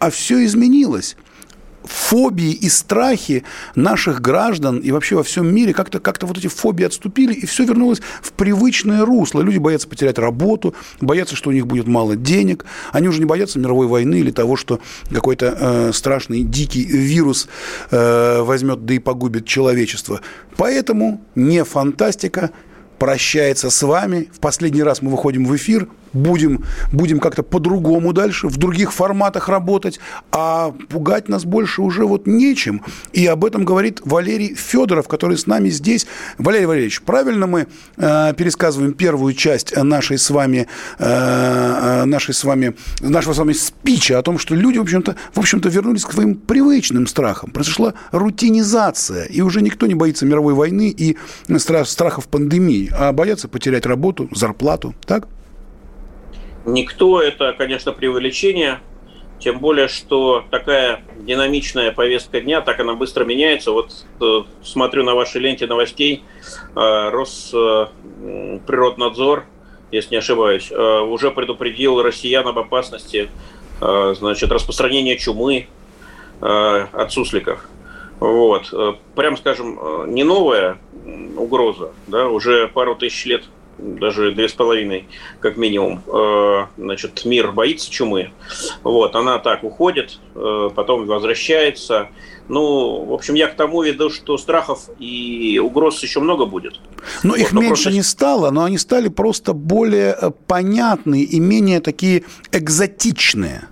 а 0.00 0.10
все 0.10 0.44
изменилось 0.44 1.16
фобии 1.84 2.52
и 2.52 2.68
страхи 2.68 3.44
наших 3.74 4.20
граждан 4.20 4.78
и 4.78 4.90
вообще 4.90 5.16
во 5.16 5.22
всем 5.22 5.54
мире, 5.54 5.72
как-то 5.72 6.00
как 6.00 6.22
вот 6.22 6.38
эти 6.38 6.46
фобии 6.46 6.84
отступили, 6.84 7.34
и 7.34 7.46
все 7.46 7.64
вернулось 7.64 8.00
в 8.22 8.32
привычное 8.32 9.04
русло. 9.04 9.40
Люди 9.40 9.58
боятся 9.58 9.88
потерять 9.88 10.18
работу, 10.18 10.74
боятся, 11.00 11.36
что 11.36 11.50
у 11.50 11.52
них 11.52 11.66
будет 11.66 11.86
мало 11.86 12.16
денег. 12.16 12.64
Они 12.92 13.08
уже 13.08 13.20
не 13.20 13.26
боятся 13.26 13.58
мировой 13.58 13.86
войны 13.86 14.16
или 14.16 14.30
того, 14.30 14.56
что 14.56 14.80
какой-то 15.10 15.56
э, 15.58 15.92
страшный 15.92 16.42
дикий 16.42 16.84
вирус 16.84 17.48
э, 17.90 18.40
возьмет 18.42 18.84
да 18.86 18.94
и 18.94 18.98
погубит 18.98 19.46
человечество. 19.46 20.20
Поэтому 20.56 21.20
не 21.34 21.64
фантастика 21.64 22.50
прощается 22.98 23.70
с 23.70 23.82
вами. 23.82 24.30
В 24.32 24.40
последний 24.40 24.82
раз 24.82 25.02
мы 25.02 25.10
выходим 25.10 25.44
в 25.44 25.54
эфир 25.56 25.88
будем, 26.14 26.64
будем 26.92 27.20
как-то 27.20 27.42
по-другому 27.42 28.12
дальше, 28.12 28.48
в 28.48 28.56
других 28.56 28.92
форматах 28.92 29.48
работать, 29.48 30.00
а 30.32 30.72
пугать 30.88 31.28
нас 31.28 31.44
больше 31.44 31.82
уже 31.82 32.06
вот 32.06 32.26
нечем. 32.26 32.82
И 33.12 33.26
об 33.26 33.44
этом 33.44 33.64
говорит 33.64 34.00
Валерий 34.04 34.54
Федоров, 34.54 35.08
который 35.08 35.36
с 35.36 35.46
нами 35.46 35.68
здесь. 35.68 36.06
Валерий 36.38 36.66
Валерьевич, 36.66 37.02
правильно 37.02 37.46
мы 37.46 37.66
э, 37.96 38.34
пересказываем 38.36 38.92
первую 38.94 39.34
часть 39.34 39.76
нашей 39.76 40.18
с 40.18 40.30
вами, 40.30 40.68
э, 40.98 42.04
нашей 42.04 42.34
с 42.34 42.44
вами, 42.44 42.74
нашего 43.00 43.34
с 43.34 43.38
вами 43.38 43.52
спича 43.52 44.18
о 44.18 44.22
том, 44.22 44.38
что 44.38 44.54
люди, 44.54 44.78
в 44.78 44.82
общем-то, 44.82 45.16
в 45.32 45.38
общем-то, 45.38 45.68
вернулись 45.68 46.04
к 46.04 46.12
своим 46.12 46.36
привычным 46.36 47.06
страхам. 47.06 47.50
Произошла 47.50 47.94
рутинизация, 48.12 49.24
и 49.24 49.40
уже 49.40 49.60
никто 49.62 49.86
не 49.86 49.94
боится 49.94 50.26
мировой 50.26 50.54
войны 50.54 50.94
и 50.96 51.16
страх, 51.58 51.88
страхов 51.88 52.28
пандемии, 52.28 52.90
а 52.92 53.12
боятся 53.12 53.48
потерять 53.48 53.86
работу, 53.86 54.28
зарплату, 54.32 54.94
так? 55.06 55.26
Никто, 56.64 57.20
это, 57.20 57.52
конечно, 57.52 57.92
преувеличение. 57.92 58.80
Тем 59.38 59.58
более, 59.58 59.88
что 59.88 60.42
такая 60.50 61.02
динамичная 61.18 61.92
повестка 61.92 62.40
дня, 62.40 62.62
так 62.62 62.80
она 62.80 62.94
быстро 62.94 63.24
меняется. 63.24 63.72
Вот 63.72 64.06
э, 64.20 64.42
смотрю 64.62 65.04
на 65.04 65.14
вашей 65.14 65.42
ленте 65.42 65.66
новостей, 65.66 66.24
э, 66.74 67.10
Росприроднадзор, 67.10 69.44
если 69.90 70.12
не 70.12 70.18
ошибаюсь, 70.18 70.70
э, 70.70 71.00
уже 71.00 71.30
предупредил 71.30 72.00
россиян 72.00 72.46
об 72.46 72.58
опасности 72.58 73.28
э, 73.82 74.14
значит, 74.16 74.50
распространения 74.50 75.18
чумы 75.18 75.66
э, 76.40 76.86
от 76.92 77.12
сусликов. 77.12 77.68
Вот. 78.20 78.72
Э, 78.72 78.94
прям 79.14 79.36
скажем, 79.36 79.78
э, 79.78 80.06
не 80.08 80.24
новая 80.24 80.78
угроза, 81.36 81.92
да, 82.06 82.28
уже 82.28 82.68
пару 82.68 82.94
тысяч 82.94 83.26
лет 83.26 83.44
даже 83.78 84.32
две 84.32 84.48
с 84.48 84.52
половиной, 84.52 85.08
как 85.40 85.56
минимум. 85.56 86.02
Э, 86.06 86.66
значит, 86.76 87.24
мир 87.24 87.52
боится 87.52 87.90
чумы. 87.90 88.30
Вот, 88.82 89.14
она 89.16 89.38
так 89.38 89.64
уходит, 89.64 90.18
э, 90.34 90.70
потом 90.74 91.06
возвращается. 91.06 92.08
Ну, 92.48 93.04
в 93.04 93.12
общем, 93.12 93.34
я 93.34 93.48
к 93.48 93.56
тому 93.56 93.82
веду, 93.82 94.10
что 94.10 94.36
страхов 94.36 94.90
и 94.98 95.58
угроз 95.62 96.02
еще 96.02 96.20
много 96.20 96.44
будет. 96.44 96.80
Но 97.22 97.30
вот, 97.30 97.38
их 97.38 97.52
но 97.52 97.60
меньше 97.60 97.84
просто... 97.84 97.92
не 97.92 98.02
стало, 98.02 98.50
но 98.50 98.64
они 98.64 98.78
стали 98.78 99.08
просто 99.08 99.52
более 99.52 100.16
э, 100.20 100.30
понятные 100.46 101.24
и 101.24 101.40
менее 101.40 101.80
такие 101.80 102.24
экзотичные. 102.52 103.68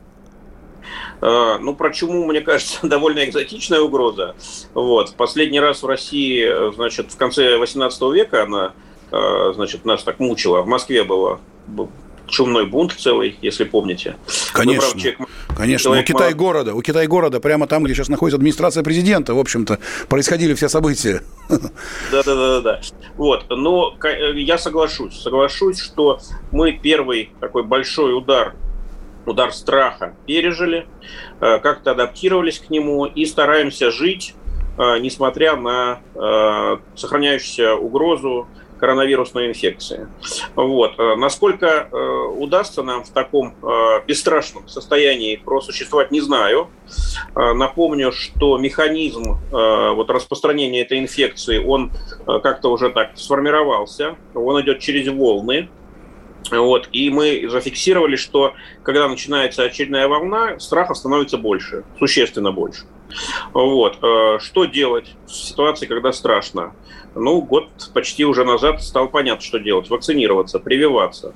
Ну, 1.21 1.77
про 1.77 1.93
чуму, 1.93 2.27
мне 2.27 2.41
кажется, 2.41 2.79
довольно 2.87 3.25
экзотичная 3.25 3.81
угроза. 3.81 4.35
Вот. 4.75 5.15
Последний 5.15 5.61
раз 5.61 5.85
в 5.85 5.87
России, 5.87 6.73
значит, 6.75 7.13
в 7.13 7.17
конце 7.17 7.59
18 7.59 8.03
века 8.13 8.43
она 8.43 8.73
значит, 9.55 9.85
нас 9.85 10.03
так 10.03 10.19
мучило. 10.19 10.63
В 10.63 10.67
Москве 10.67 11.05
было 11.05 11.41
чумной 12.33 12.67
бунт 12.67 12.95
целый, 12.99 13.37
если 13.43 13.65
помните. 13.65 14.17
Конечно, 14.53 14.89
Выбрав 14.89 15.01
человек, 15.03 15.19
конечно. 15.57 15.85
Человек 15.85 16.05
у 16.05 16.13
Китай-города, 16.13 16.75
у 16.75 16.83
Китай-города, 16.83 17.41
прямо 17.41 17.67
там, 17.67 17.85
где 17.85 17.95
сейчас 17.95 18.09
находится 18.09 18.37
администрация 18.37 18.83
президента, 18.83 19.35
в 19.35 19.39
общем-то, 19.39 19.79
происходили 20.09 20.55
все 20.55 20.69
события. 20.69 21.23
Да-да-да. 22.11 22.81
Вот, 23.17 23.45
но 23.51 23.95
я 24.35 24.59
соглашусь, 24.59 25.21
соглашусь, 25.21 25.79
что 25.79 26.21
мы 26.51 26.73
первый 26.73 27.31
такой 27.41 27.63
большой 27.63 28.17
удар 28.17 28.55
удар 29.25 29.53
страха 29.53 30.17
пережили, 30.27 30.89
э, 31.41 31.59
как-то 31.61 31.93
адаптировались 31.93 32.59
к 32.59 32.71
нему 32.71 33.05
и 33.07 33.25
стараемся 33.25 33.93
жить, 33.93 34.35
э, 34.79 34.99
несмотря 34.99 35.55
на 35.55 36.01
сохраняющуюся 36.97 37.77
угрозу 37.77 38.49
коронавирусной 38.83 39.47
инфекции. 39.47 40.09
Вот. 40.57 40.99
Э, 40.99 41.15
насколько 41.15 41.67
э, 41.67 41.97
удастся 42.37 42.83
нам 42.83 43.05
в 43.05 43.11
таком 43.11 43.55
э, 43.63 44.01
бесстрашном 44.09 44.67
состоянии 44.67 45.37
просуществовать, 45.37 46.11
не 46.11 46.21
знаю. 46.21 46.69
Напомню, 47.37 48.11
что 48.11 48.59
механизм 48.59 49.39
вот, 49.51 50.11
распространения 50.11 50.83
этой 50.83 50.99
инфекции, 50.99 51.59
он 51.59 51.93
как-то 52.27 52.71
уже 52.71 52.91
так 52.91 53.13
сформировался. 53.15 54.17
Он 54.35 54.61
идет 54.61 54.81
через 54.81 55.09
волны. 55.09 55.69
Вот, 56.51 56.89
и 56.93 57.09
мы 57.09 57.49
зафиксировали, 57.49 58.17
что 58.17 58.53
когда 58.83 59.09
начинается 59.09 59.63
очередная 59.63 60.09
волна, 60.09 60.59
страхов 60.59 60.99
становится 60.99 61.39
больше, 61.39 61.85
существенно 61.99 62.51
больше. 62.51 62.85
Вот. 63.55 63.99
Что 64.43 64.65
делать 64.65 65.15
в 65.27 65.31
ситуации, 65.31 65.87
когда 65.87 66.13
страшно? 66.13 66.75
Ну, 67.15 67.43
год 67.43 67.69
почти 67.93 68.25
уже 68.25 68.45
назад 68.45 68.83
стало 68.83 69.07
понятно, 69.07 69.45
что 69.45 69.59
делать. 69.59 69.91
Вакцинироваться, 69.91 70.59
прививаться. 70.59 71.35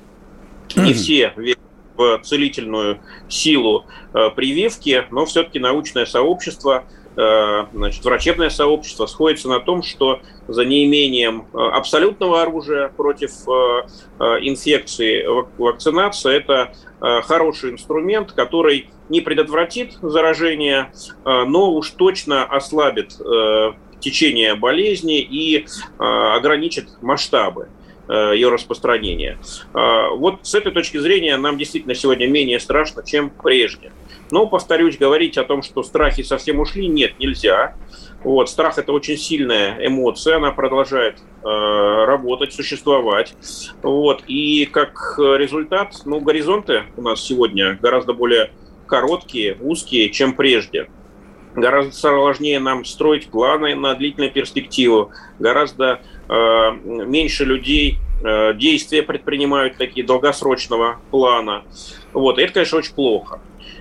Не 0.75 0.93
все 0.93 1.33
верят 1.37 1.59
в 1.97 2.21
целительную 2.23 2.99
силу 3.29 3.87
э, 4.13 4.31
прививки, 4.31 5.07
но 5.11 5.25
все-таки 5.25 5.59
научное 5.59 6.05
сообщество 6.05 6.85
Э, 7.17 7.65
значит, 7.73 8.05
врачебное 8.05 8.51
сообщество 8.51 9.07
сходится 9.07 9.49
на 9.49 9.59
том, 9.59 9.83
что 9.83 10.21
за 10.49 10.67
неимением 10.67 11.47
э, 11.53 11.57
абсолютного 11.57 12.43
оружия 12.43 12.89
против 12.89 13.33
э, 13.49 13.87
инфекции 14.43 15.27
вакцинация– 15.59 16.33
это 16.35 16.73
хороший 16.99 17.73
инструмент, 17.73 18.33
который 18.33 18.89
не 19.11 19.21
предотвратит 19.21 19.99
заражение, 20.01 20.91
но 21.25 21.71
уж 21.73 21.91
точно 21.91 22.45
ослабит 22.45 23.19
течение 24.01 24.55
болезни 24.55 25.21
и 25.21 25.67
ограничит 25.99 26.89
масштабы 27.03 27.69
ее 28.09 28.51
распространения. 28.51 29.37
Вот 29.73 30.41
с 30.43 30.55
этой 30.55 30.71
точки 30.71 30.97
зрения 30.99 31.37
нам 31.37 31.59
действительно 31.59 31.95
сегодня 31.95 32.29
менее 32.29 32.61
страшно, 32.61 33.03
чем 33.05 33.31
прежде. 33.31 33.91
Но, 34.31 34.47
повторюсь, 34.47 34.97
говорить 34.97 35.39
о 35.39 35.45
том, 35.45 35.63
что 35.63 35.83
страхи 35.83 36.23
совсем 36.23 36.61
ушли, 36.61 36.87
нет, 36.89 37.19
нельзя. 37.19 37.75
Вот, 38.25 38.51
страх– 38.51 38.79
это 38.79 38.93
очень 38.93 39.17
сильная 39.17 39.77
эмоция, 39.87 40.37
она 40.37 40.51
продолжает 40.51 41.19
э, 41.19 41.47
работать, 42.07 42.53
существовать. 42.53 43.35
Вот, 43.83 44.25
и 44.27 44.67
как 44.67 45.15
результат, 45.19 45.95
ну, 46.07 46.19
горизонты 46.21 46.85
у 46.97 47.03
нас 47.03 47.23
сегодня 47.23 47.79
гораздо 47.81 48.15
более 48.15 48.51
короткие, 48.87 49.57
узкие, 49.61 50.11
чем 50.11 50.35
прежде. 50.35 50.89
Гораздо 51.57 51.93
сложнее 51.93 52.61
нам 52.61 52.85
строить 52.85 53.29
планы 53.29 53.75
на 53.75 53.95
длительную 53.95 54.31
перспективу, 54.31 55.11
гораздо 55.39 56.03
э, 56.29 56.71
меньше 56.85 57.47
людей 57.47 57.99
э, 58.23 58.53
действия 58.53 59.03
предпринимают 59.03 59.79
такие 59.79 60.05
долгосрочного 60.07 61.01
плана. 61.11 61.65
Вот, 62.13 62.39
и 62.39 62.43
это, 62.43 62.53
конечно, 62.53 62.79
очень 62.79 62.95
плохо. 62.95 63.41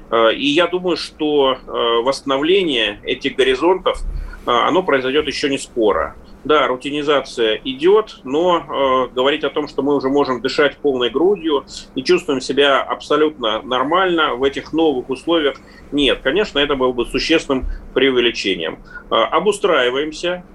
Э, 0.10 0.34
и 0.34 0.46
я 0.48 0.68
думаю, 0.68 0.96
что 0.96 1.58
э, 1.58 1.70
восстановление 2.02 3.02
этих 3.04 3.36
горизонтов, 3.36 4.02
э, 4.46 4.50
оно 4.50 4.82
произойдет 4.82 5.28
еще 5.28 5.50
не 5.50 5.58
скоро. 5.58 6.16
Да, 6.46 6.68
рутинизация 6.68 7.60
идет, 7.64 8.20
но 8.24 9.08
э, 9.10 9.16
говорить 9.16 9.44
о 9.44 9.50
том, 9.50 9.68
что 9.68 9.82
мы 9.82 9.96
уже 9.96 10.10
можем 10.10 10.42
дышать 10.42 10.78
полной 10.78 11.10
грудью 11.10 11.66
и 11.96 12.04
чувствуем 12.04 12.40
себя 12.40 12.84
абсолютно 12.84 13.64
нормально 13.64 14.36
в 14.36 14.44
этих 14.44 14.72
новых 14.72 15.10
условиях, 15.10 15.58
нет. 15.92 16.20
Конечно, 16.22 16.60
это 16.60 16.76
было 16.76 16.92
бы 16.92 17.08
существенным 17.08 17.66
преувеличением. 17.96 18.78
Э, 19.10 19.16
обустраиваемся, 19.16 20.46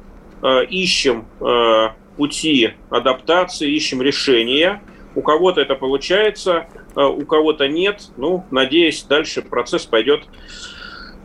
э, 0.43 0.65
ищем 0.67 1.27
э, 1.41 1.89
пути 2.17 2.75
адаптации, 2.89 3.69
ищем 3.69 4.01
решения. 4.01 4.85
У 5.17 5.23
кого-то 5.23 5.61
это 5.61 5.75
получается, 5.75 6.69
а 6.95 7.09
у 7.09 7.27
кого-то 7.27 7.67
нет. 7.67 8.13
Ну, 8.17 8.45
надеюсь, 8.53 9.03
дальше 9.03 9.43
процесс 9.43 9.87
пойдет 9.87 10.23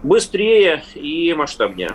быстрее 0.02 0.84
и 0.96 1.36
масштабнее. 1.36 1.92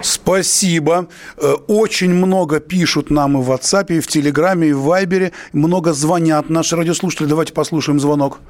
Спасибо. 0.00 1.08
Э, 1.36 1.52
очень 1.68 2.14
много 2.14 2.60
пишут 2.60 3.10
нам 3.10 3.38
и 3.38 3.42
в 3.42 3.50
WhatsApp, 3.50 3.86
и 3.88 4.00
в 4.00 4.06
Телеграме, 4.06 4.68
и 4.68 4.72
в 4.72 4.82
Вайбере. 4.82 5.32
Много 5.52 5.92
звонят 5.92 6.50
наши 6.50 6.76
радиослушатели. 6.76 7.26
Давайте 7.26 7.52
послушаем 7.52 8.00
звонок. 8.00 8.40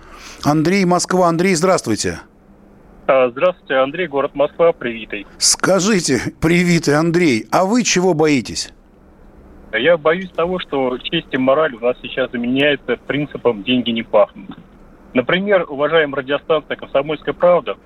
Андрей, 0.45 0.85
Москва. 0.85 1.28
Андрей, 1.28 1.54
здравствуйте. 1.54 2.21
А, 3.07 3.28
здравствуйте, 3.30 3.75
Андрей, 3.75 4.07
город 4.07 4.35
Москва, 4.35 4.73
привитый. 4.73 5.26
Скажите, 5.38 6.21
привитый 6.40 6.95
Андрей, 6.95 7.47
а 7.50 7.64
вы 7.64 7.83
чего 7.83 8.14
боитесь? 8.14 8.71
Я 9.73 9.97
боюсь 9.97 10.30
того, 10.30 10.61
что 10.61 10.97
честь 10.99 11.26
и 11.33 11.37
мораль 11.37 11.75
у 11.75 11.80
нас 11.80 11.97
сейчас 12.02 12.30
заменяется 12.30 12.97
принципом 13.07 13.64
«деньги 13.64 13.90
не 13.90 14.02
пахнут». 14.02 14.57
Например, 15.12 15.64
уважаемая 15.69 16.23
радиостанция 16.23 16.76
«Комсомольская 16.76 17.35
правда» 17.35 17.76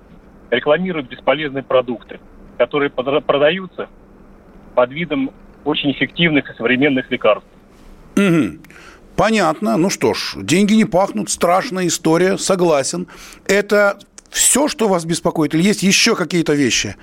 рекламирует 0.51 1.09
бесполезные 1.09 1.63
продукты, 1.63 2.21
которые 2.59 2.91
продаются 2.91 3.89
под 4.75 4.91
видом 4.91 5.31
очень 5.65 5.93
эффективных 5.93 6.51
и 6.51 6.55
современных 6.55 7.11
лекарств. 7.11 7.49
Угу. 8.17 8.59
Понятно. 9.17 9.77
Ну 9.77 9.91
что 9.91 10.15
ж, 10.15 10.35
деньги 10.37 10.75
не 10.75 10.85
пахнут, 10.85 11.31
страшная 11.31 11.87
история, 11.87 12.37
согласен. 12.37 13.07
Это 13.47 13.99
все, 14.35 14.67
что 14.67 14.89
вас 14.89 15.05
беспокоит, 15.05 15.55
или 15.55 15.63
есть 15.63 15.85
еще 15.85 16.17
какие-то 16.17 16.55
вещи? 16.55 16.97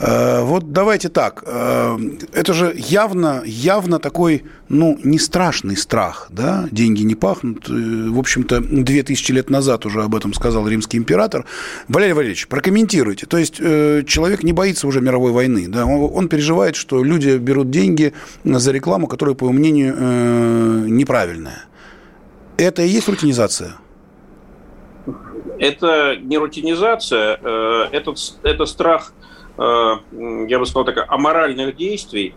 Э, 0.00 0.42
вот 0.42 0.72
давайте 0.72 1.08
так. 1.08 1.44
Э, 1.46 1.96
это 2.32 2.52
же 2.54 2.74
явно, 2.76 3.42
явно 3.46 4.00
такой, 4.00 4.42
ну, 4.68 4.98
не 5.04 5.20
страшный 5.20 5.76
страх, 5.76 6.26
да? 6.30 6.68
Деньги 6.72 7.02
не 7.02 7.14
пахнут. 7.14 7.70
Э, 7.70 8.08
в 8.10 8.18
общем-то, 8.18 8.60
2000 8.60 9.32
лет 9.32 9.48
назад 9.48 9.86
уже 9.86 10.02
об 10.02 10.16
этом 10.16 10.34
сказал 10.34 10.66
римский 10.66 10.98
император. 10.98 11.44
Валерий 11.86 12.14
Валерьевич, 12.14 12.48
прокомментируйте. 12.48 13.26
То 13.26 13.38
есть 13.38 13.58
человек 13.58 14.42
не 14.42 14.52
боится 14.52 14.88
уже 14.88 15.00
мировой 15.00 15.30
войны, 15.30 15.68
да? 15.68 15.86
Он 15.86 16.28
переживает, 16.28 16.74
что 16.74 17.04
люди 17.04 17.38
берут 17.38 17.70
деньги 17.70 18.12
за 18.42 18.72
рекламу, 18.72 19.06
которая, 19.06 19.36
по 19.36 19.44
его 19.44 19.52
мнению, 19.52 20.88
неправильная. 20.88 21.64
Это 22.56 22.82
и 22.82 22.88
есть 22.88 23.08
рутинизация? 23.08 23.76
Это 25.58 26.16
не 26.16 26.38
рутинизация, 26.38 27.38
э, 27.42 27.88
это, 27.92 28.14
это 28.42 28.66
страх, 28.66 29.12
э, 29.58 29.96
я 30.48 30.58
бы 30.58 30.66
сказал 30.66 30.84
так, 30.84 31.04
аморальных 31.08 31.76
действий 31.76 32.34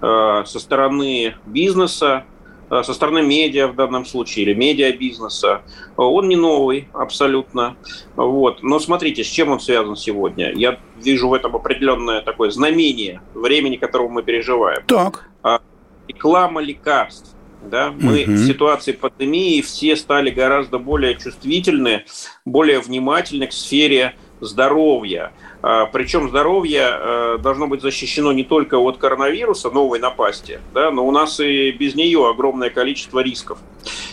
э, 0.00 0.42
со 0.46 0.58
стороны 0.58 1.34
бизнеса, 1.46 2.24
со 2.68 2.94
стороны 2.94 3.22
медиа 3.22 3.66
в 3.66 3.74
данном 3.74 4.06
случае, 4.06 4.44
или 4.44 4.54
медиабизнеса. 4.54 5.62
Он 5.96 6.28
не 6.28 6.36
новый 6.36 6.88
абсолютно. 6.92 7.74
Вот. 8.14 8.62
Но 8.62 8.78
смотрите, 8.78 9.24
с 9.24 9.26
чем 9.26 9.48
он 9.48 9.58
связан 9.58 9.96
сегодня. 9.96 10.52
Я 10.52 10.78
вижу 10.96 11.28
в 11.28 11.34
этом 11.34 11.56
определенное 11.56 12.20
такое 12.20 12.50
знамение 12.50 13.22
времени, 13.34 13.74
которого 13.74 14.08
мы 14.08 14.22
переживаем. 14.22 14.84
Так. 14.86 15.28
А, 15.42 15.60
реклама 16.06 16.60
лекарств 16.60 17.34
да? 17.62 17.92
Мы 17.98 18.22
угу. 18.22 18.32
в 18.32 18.46
ситуации 18.46 18.92
пандемии 18.92 19.60
все 19.60 19.96
стали 19.96 20.30
гораздо 20.30 20.78
более 20.78 21.16
чувствительны, 21.16 22.04
более 22.44 22.80
внимательны 22.80 23.46
к 23.46 23.52
сфере 23.52 24.14
здоровья. 24.40 25.32
А, 25.62 25.86
причем 25.86 26.28
здоровье 26.28 26.88
э, 26.90 27.38
должно 27.38 27.66
быть 27.66 27.82
защищено 27.82 28.32
не 28.32 28.44
только 28.44 28.78
от 28.78 28.96
коронавируса, 28.96 29.70
новой 29.70 29.98
напасти, 29.98 30.60
да, 30.72 30.90
но 30.90 31.06
у 31.06 31.10
нас 31.10 31.38
и 31.40 31.70
без 31.72 31.94
нее 31.94 32.26
огромное 32.28 32.70
количество 32.70 33.20
рисков. 33.20 33.58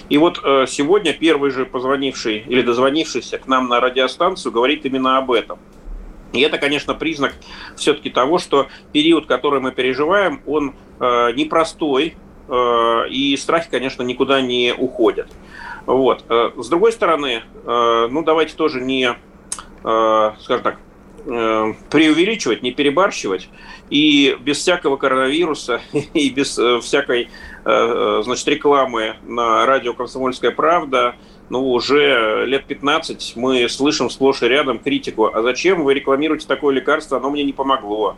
И 0.10 0.18
вот 0.18 0.42
э, 0.44 0.66
сегодня 0.68 1.14
первый 1.14 1.52
же 1.52 1.66
позвонивший 1.66 2.40
или 2.40 2.62
дозвонившийся 2.62 3.38
к 3.38 3.48
нам 3.48 3.70
на 3.70 3.80
радиостанцию 3.80 4.52
говорит 4.52 4.86
именно 4.86 5.18
об 5.18 5.32
этом. 5.32 5.60
И 6.34 6.42
это, 6.42 6.58
конечно, 6.58 6.94
признак 6.94 7.34
все-таки 7.78 8.10
того, 8.10 8.38
что 8.38 8.68
период, 8.92 9.26
который 9.28 9.62
мы 9.62 9.72
переживаем, 9.72 10.42
он 10.46 10.76
э, 11.00 11.32
непростой, 11.34 12.16
и 12.50 13.38
страхи, 13.38 13.70
конечно, 13.70 14.04
никуда 14.04 14.42
не 14.42 14.74
уходят. 14.78 15.28
Вот. 15.86 16.24
Э, 16.30 16.52
с 16.56 16.68
другой 16.70 16.92
стороны, 16.92 17.44
э, 17.66 18.08
ну 18.10 18.24
давайте 18.24 18.56
тоже 18.56 18.82
не, 18.82 19.16
скажем 19.82 20.64
так, 20.64 20.78
преувеличивать, 21.26 22.64
не 22.64 22.72
перебарщивать. 22.72 23.50
И 23.90 24.38
без 24.40 24.58
всякого 24.58 24.98
коронавируса, 24.98 25.82
и 26.14 26.30
без 26.30 26.58
всякой 26.84 27.30
значит, 27.64 28.48
рекламы 28.48 29.16
на 29.26 29.66
радио 29.66 29.94
«Комсомольская 29.94 30.52
правда», 30.52 31.16
ну, 31.50 31.72
уже 31.72 32.46
лет 32.46 32.66
15 32.66 33.34
мы 33.36 33.70
слышим 33.70 34.10
сплошь 34.10 34.44
и 34.44 34.48
рядом 34.48 34.80
критику. 34.80 35.26
А 35.34 35.42
зачем 35.42 35.84
вы 35.84 35.94
рекламируете 35.94 36.48
такое 36.48 36.76
лекарство? 36.76 37.18
Оно 37.18 37.30
мне 37.30 37.44
не 37.44 37.54
помогло. 37.54 38.18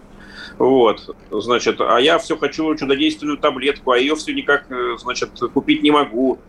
Вот, 0.59 1.15
значит, 1.31 1.79
а 1.79 1.97
я 1.99 2.19
все 2.19 2.35
хочу 2.35 2.75
чудодейственную 2.75 3.37
таблетку, 3.37 3.91
а 3.91 3.97
ее 3.97 4.15
все 4.15 4.33
никак, 4.33 4.69
э, 4.69 4.97
значит, 4.97 5.29
купить 5.53 5.83
не 5.83 5.89
могу. 5.89 6.39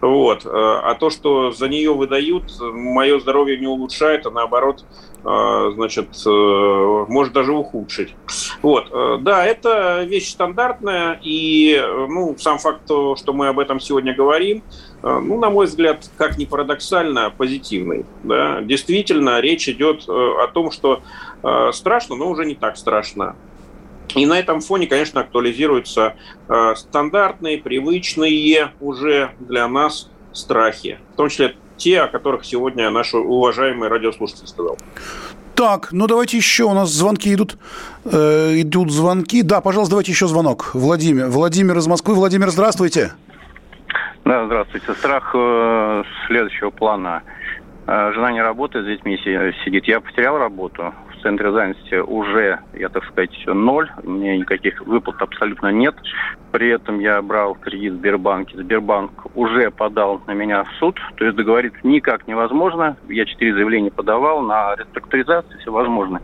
Вот, 0.00 0.46
э, 0.46 0.48
а 0.50 0.94
то, 0.94 1.10
что 1.10 1.52
за 1.52 1.68
нее 1.68 1.92
выдают, 1.92 2.44
мое 2.60 3.20
здоровье 3.20 3.58
не 3.58 3.66
улучшает, 3.66 4.24
а 4.24 4.30
наоборот, 4.30 4.86
э, 5.22 5.72
значит, 5.74 6.08
может 6.24 7.34
даже 7.34 7.52
ухудшить. 7.52 8.14
Вот, 8.62 8.90
да, 9.22 9.44
это 9.44 10.02
вещь 10.04 10.30
стандартная, 10.30 11.20
и, 11.22 11.78
ну, 12.08 12.36
сам 12.38 12.58
факт, 12.58 12.84
что 12.86 13.32
мы 13.34 13.48
об 13.48 13.58
этом 13.58 13.80
сегодня 13.80 14.14
говорим, 14.14 14.62
ну, 15.02 15.38
на 15.38 15.50
мой 15.50 15.66
взгляд, 15.66 16.10
как 16.16 16.38
ни 16.38 16.46
парадоксально, 16.46 17.30
позитивный. 17.36 18.06
Да? 18.24 18.62
Действительно, 18.62 19.40
речь 19.40 19.68
идет 19.68 20.08
о 20.08 20.48
том, 20.48 20.70
что 20.70 21.02
страшно, 21.72 22.16
но 22.16 22.30
уже 22.30 22.46
не 22.46 22.54
так 22.54 22.76
страшно. 22.76 23.36
И 24.14 24.26
на 24.26 24.38
этом 24.38 24.60
фоне, 24.60 24.86
конечно, 24.86 25.20
актуализируются 25.20 26.14
э, 26.48 26.74
стандартные, 26.76 27.58
привычные 27.58 28.72
уже 28.80 29.32
для 29.40 29.68
нас 29.68 30.10
страхи, 30.32 30.98
в 31.12 31.16
том 31.16 31.28
числе 31.28 31.56
те, 31.76 32.00
о 32.00 32.08
которых 32.08 32.44
сегодня 32.44 32.90
наш 32.90 33.14
уважаемый 33.14 33.88
радиослушатель 33.88 34.46
сказал. 34.46 34.76
Так, 35.54 35.88
ну 35.90 36.06
давайте 36.06 36.36
еще. 36.36 36.64
У 36.64 36.72
нас 36.72 36.90
звонки 36.90 37.34
идут. 37.34 37.58
Э, 38.04 38.52
идут 38.60 38.92
звонки. 38.92 39.42
Да, 39.42 39.60
пожалуйста, 39.60 39.92
давайте 39.92 40.12
еще 40.12 40.28
звонок. 40.28 40.70
Владимир. 40.74 41.26
Владимир 41.26 41.76
из 41.78 41.86
Москвы. 41.86 42.14
Владимир, 42.14 42.50
здравствуйте. 42.50 43.12
Да, 44.24 44.46
здравствуйте. 44.46 44.92
Страх 44.94 45.32
э, 45.34 46.04
следующего 46.28 46.70
плана. 46.70 47.22
Э, 47.86 48.12
жена 48.14 48.30
не 48.32 48.40
работает, 48.40 48.84
с 48.84 48.88
детьми 48.88 49.16
сидит. 49.16 49.84
Я 49.86 50.00
потерял 50.00 50.38
работу 50.38 50.94
в 51.18 51.22
центре 51.22 51.52
занятости 51.52 51.96
уже, 51.96 52.60
я 52.74 52.88
так 52.88 53.04
сказать, 53.04 53.36
ноль. 53.46 53.90
У 54.02 54.10
меня 54.10 54.36
никаких 54.36 54.80
выплат 54.82 55.20
абсолютно 55.20 55.68
нет. 55.72 55.94
При 56.52 56.68
этом 56.68 57.00
я 57.00 57.20
брал 57.22 57.54
кредит 57.54 57.94
в 57.94 57.96
Сбербанке. 57.96 58.56
Сбербанк 58.56 59.26
уже 59.34 59.70
подал 59.70 60.20
на 60.26 60.32
меня 60.32 60.64
в 60.64 60.70
суд. 60.78 60.98
То 61.16 61.24
есть 61.24 61.36
договориться 61.36 61.80
никак 61.82 62.26
невозможно. 62.26 62.96
Я 63.08 63.24
четыре 63.26 63.54
заявления 63.54 63.90
подавал 63.90 64.42
на 64.42 64.74
реструктуризацию, 64.76 65.60
все 65.60 65.72
возможно. 65.72 66.20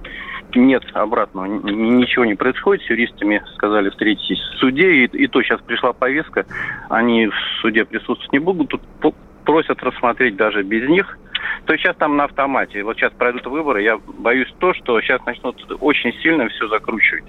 Нет 0.54 0.85
обратного, 0.92 1.46
ничего 1.46 2.24
не 2.24 2.35
происходит. 2.35 2.85
С 2.85 2.90
юристами 2.90 3.42
сказали 3.57 3.90
встретитесь 3.90 4.38
в 4.38 4.59
суде. 4.59 4.90
И, 4.92 5.04
и 5.07 5.26
то 5.26 5.42
сейчас 5.42 5.61
пришла 5.61 5.92
повестка. 5.92 6.46
Они 6.88 7.26
в 7.26 7.35
суде 7.61 7.85
присутствовать 7.85 8.33
не 8.33 8.38
будут. 8.38 8.80
Тут 9.00 9.14
просят 9.44 9.83
рассмотреть 9.83 10.37
даже 10.37 10.62
без 10.62 10.88
них– 10.88 11.18
то 11.66 11.76
сейчас 11.76 11.96
там 11.96 12.16
на 12.16 12.24
автомате. 12.24 12.83
Вот 12.83 12.96
сейчас 12.96 13.12
пройдут 13.12 13.46
выборы, 13.46 13.83
я 13.83 13.98
боюсь 13.98 14.52
то, 14.59 14.74
что 14.74 15.00
сейчас 15.00 15.24
начнут 15.26 15.57
очень 15.80 16.12
сильно 16.20 16.48
все 16.48 16.68
закручивать. 16.68 17.24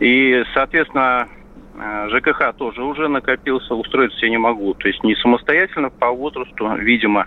И, 0.00 0.44
соответственно, 0.54 1.28
э, 1.76 2.08
ЖКХ 2.10 2.54
тоже 2.56 2.82
уже 2.82 3.08
накопился, 3.08 3.74
устроиться 3.74 4.24
я 4.26 4.30
не 4.30 4.38
могу. 4.38 4.74
То 4.74 4.88
есть 4.88 5.02
не 5.02 5.14
самостоятельно 5.16 5.90
по 5.90 6.10
возрасту, 6.10 6.74
видимо. 6.76 7.26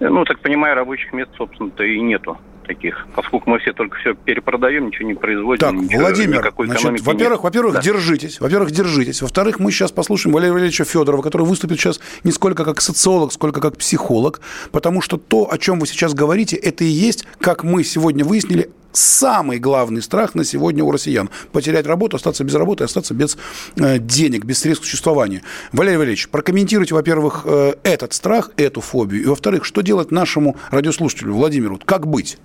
Ну, 0.00 0.24
так 0.24 0.40
понимаю, 0.40 0.74
рабочих 0.74 1.12
мест, 1.12 1.30
собственно-то, 1.36 1.84
и 1.84 2.00
нету 2.00 2.38
таких, 2.74 3.06
поскольку 3.14 3.50
мы 3.50 3.58
все 3.58 3.72
только 3.72 3.96
все 3.98 4.14
перепродаем, 4.14 4.86
ничего 4.86 5.08
не 5.08 5.14
производим. 5.14 5.60
Так, 5.60 5.72
ничего, 5.74 6.00
Владимир, 6.00 6.52
значит, 6.58 7.00
во-первых, 7.02 7.44
во-первых, 7.44 7.74
да. 7.74 7.82
держитесь, 7.82 8.40
во-первых, 8.40 8.70
держитесь. 8.70 9.22
Во-вторых, 9.22 9.58
мы 9.58 9.70
сейчас 9.70 9.92
послушаем 9.92 10.34
Валерия 10.34 10.52
Валерьевича 10.52 10.84
Федорова, 10.84 11.22
который 11.22 11.46
выступит 11.46 11.78
сейчас 11.78 12.00
не 12.24 12.32
сколько 12.32 12.64
как 12.64 12.80
социолог, 12.80 13.32
сколько 13.32 13.60
как 13.60 13.76
психолог, 13.76 14.40
потому 14.70 15.00
что 15.00 15.16
то, 15.16 15.50
о 15.50 15.58
чем 15.58 15.80
вы 15.80 15.86
сейчас 15.86 16.14
говорите, 16.14 16.56
это 16.56 16.84
и 16.84 16.88
есть, 16.88 17.26
как 17.38 17.64
мы 17.64 17.84
сегодня 17.84 18.24
выяснили, 18.24 18.70
самый 18.92 19.58
главный 19.58 20.02
страх 20.02 20.34
на 20.34 20.44
сегодня 20.44 20.84
у 20.84 20.90
россиян. 20.90 21.30
Потерять 21.52 21.86
работу, 21.86 22.16
остаться 22.16 22.44
без 22.44 22.54
работы, 22.54 22.84
остаться 22.84 23.14
без 23.14 23.36
э, 23.76 23.98
денег, 23.98 24.44
без 24.44 24.60
средств 24.60 24.86
существования. 24.86 25.42
Валерий 25.72 25.96
Валерьевич, 25.96 26.28
прокомментируйте, 26.28 26.94
во-первых, 26.94 27.42
э, 27.44 27.74
этот 27.82 28.12
страх, 28.12 28.50
эту 28.56 28.80
фобию, 28.80 29.22
и, 29.22 29.26
во-вторых, 29.26 29.64
что 29.64 29.80
делать 29.80 30.10
нашему 30.10 30.56
радиослушателю 30.70 31.34
Владимиру? 31.34 31.80
Как 31.84 32.06
быть? 32.06 32.38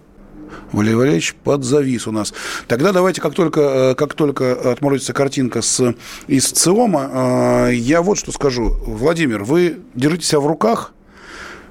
Валерий 0.72 0.96
Валерьевич 0.96 1.36
подзавис 1.44 2.08
у 2.08 2.12
нас. 2.12 2.34
Тогда 2.68 2.92
давайте, 2.92 3.22
как 3.22 3.34
только, 3.34 3.62
э, 3.62 3.96
как 3.96 4.14
только 4.14 4.72
отморозится 4.72 5.14
картинка 5.14 5.62
с, 5.62 5.96
из 6.28 6.52
ЦИОМа, 6.52 7.70
э, 7.70 7.74
я 7.76 8.02
вот 8.02 8.18
что 8.18 8.32
скажу. 8.32 8.76
Владимир, 8.86 9.44
вы 9.44 9.80
держите 9.96 10.26
себя 10.26 10.40
в 10.40 10.48
руках, 10.48 10.94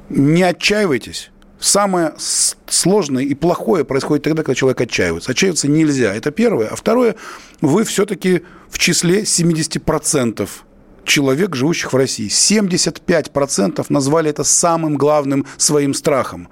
не 0.09 0.43
отчаивайтесь. 0.43 1.31
Самое 1.59 2.13
сложное 2.19 3.25
и 3.25 3.35
плохое 3.35 3.85
происходит 3.85 4.25
тогда, 4.25 4.43
когда 4.43 4.55
человек 4.55 4.81
отчаивается. 4.81 5.33
Отчаиваться 5.33 5.69
нельзя. 5.69 6.15
Это 6.15 6.31
первое. 6.31 6.69
А 6.69 6.77
второе, 6.77 7.17
вы 7.63 7.85
все-таки 7.85 8.43
в 8.69 8.79
числе 8.79 9.23
70% 9.23 10.49
человек, 11.07 11.55
живущих 11.55 11.93
в 11.93 11.97
России. 11.97 12.29
75% 12.29 13.87
назвали 13.89 14.31
это 14.31 14.45
самым 14.45 14.97
главным 14.97 15.47
своим 15.57 15.95
страхом. 15.95 16.49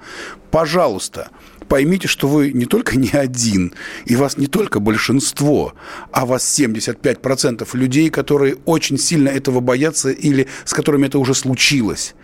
Пожалуйста, 0.51 1.29
поймите, 1.69 2.09
что 2.09 2.29
вы 2.29 2.53
не 2.53 2.67
только 2.67 2.97
не 2.97 3.11
один, 3.11 3.73
и 4.05 4.17
вас 4.17 4.37
не 4.37 4.47
только 4.47 4.81
большинство, 4.81 5.75
а 6.13 6.27
вас 6.27 6.59
75% 6.59 7.69
людей, 7.75 8.11
которые 8.11 8.57
очень 8.65 8.99
сильно 8.99 9.29
этого 9.29 9.61
боятся 9.61 10.11
или 10.11 10.49
с 10.65 10.73
которыми 10.73 11.07
это 11.07 11.19
уже 11.19 11.35
случилось. 11.35 12.15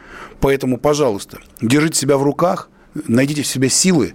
Поэтому, 0.41 0.79
пожалуйста, 0.79 1.39
держите 1.61 1.99
себя 1.99 2.17
в 2.17 2.23
руках, 2.23 2.69
найдите 2.95 3.43
в 3.43 3.47
себе 3.47 3.69
силы, 3.69 4.15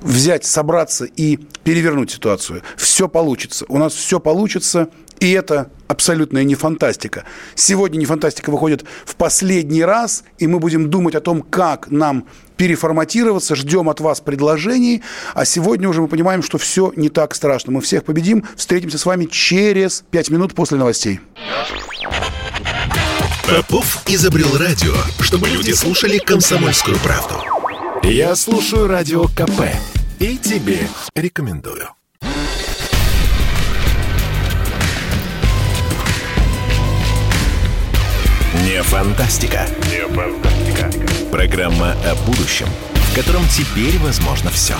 взять, 0.00 0.44
собраться 0.44 1.06
и 1.06 1.38
перевернуть 1.64 2.10
ситуацию. 2.10 2.62
Все 2.76 3.08
получится. 3.08 3.64
У 3.68 3.78
нас 3.78 3.94
все 3.94 4.20
получится, 4.20 4.88
и 5.24 5.30
это 5.30 5.70
абсолютная 5.88 6.44
не 6.44 6.54
фантастика. 6.54 7.24
Сегодня 7.54 7.96
не 7.96 8.04
фантастика 8.04 8.50
выходит 8.50 8.84
в 9.06 9.16
последний 9.16 9.82
раз, 9.82 10.22
и 10.38 10.46
мы 10.46 10.58
будем 10.58 10.90
думать 10.90 11.14
о 11.14 11.20
том, 11.20 11.40
как 11.40 11.90
нам 11.90 12.26
переформатироваться, 12.58 13.54
ждем 13.54 13.88
от 13.88 14.00
вас 14.00 14.20
предложений, 14.20 15.02
а 15.32 15.46
сегодня 15.46 15.88
уже 15.88 16.02
мы 16.02 16.08
понимаем, 16.08 16.42
что 16.42 16.58
все 16.58 16.92
не 16.94 17.08
так 17.08 17.34
страшно. 17.34 17.72
Мы 17.72 17.80
всех 17.80 18.04
победим. 18.04 18.44
Встретимся 18.54 18.98
с 18.98 19.06
вами 19.06 19.24
через 19.24 20.04
пять 20.10 20.28
минут 20.28 20.52
после 20.54 20.76
новостей. 20.76 21.20
Попов 23.48 24.02
изобрел 24.06 24.58
радио, 24.58 24.94
чтобы 25.20 25.48
люди 25.48 25.72
слушали 25.72 26.18
комсомольскую 26.18 26.98
правду. 26.98 27.42
Я 28.02 28.36
слушаю 28.36 28.88
радио 28.88 29.24
КП 29.24 29.72
и 30.18 30.36
тебе 30.36 30.86
рекомендую. 31.14 31.88
Не 38.62 38.82
фантастика. 38.84 39.66
Не 39.90 40.06
фантастика. 40.14 40.90
Программа 41.32 41.92
о 42.08 42.14
будущем, 42.24 42.68
в 42.94 43.14
котором 43.16 43.42
теперь 43.48 43.98
возможно 43.98 44.48
все. 44.50 44.74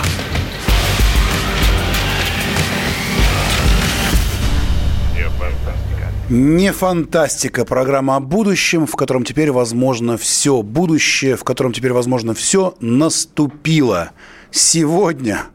Не 5.12 5.28
фантастика. 5.28 6.12
Не 6.30 6.72
фантастика. 6.72 7.64
Программа 7.64 8.16
о 8.16 8.20
будущем, 8.20 8.86
в 8.86 8.94
котором 8.94 9.24
теперь 9.24 9.50
возможно 9.50 10.16
все. 10.16 10.62
Будущее, 10.62 11.36
в 11.36 11.42
котором 11.42 11.72
теперь 11.72 11.92
возможно 11.92 12.32
все, 12.32 12.76
наступило. 12.78 14.12
Сегодня 14.52 15.46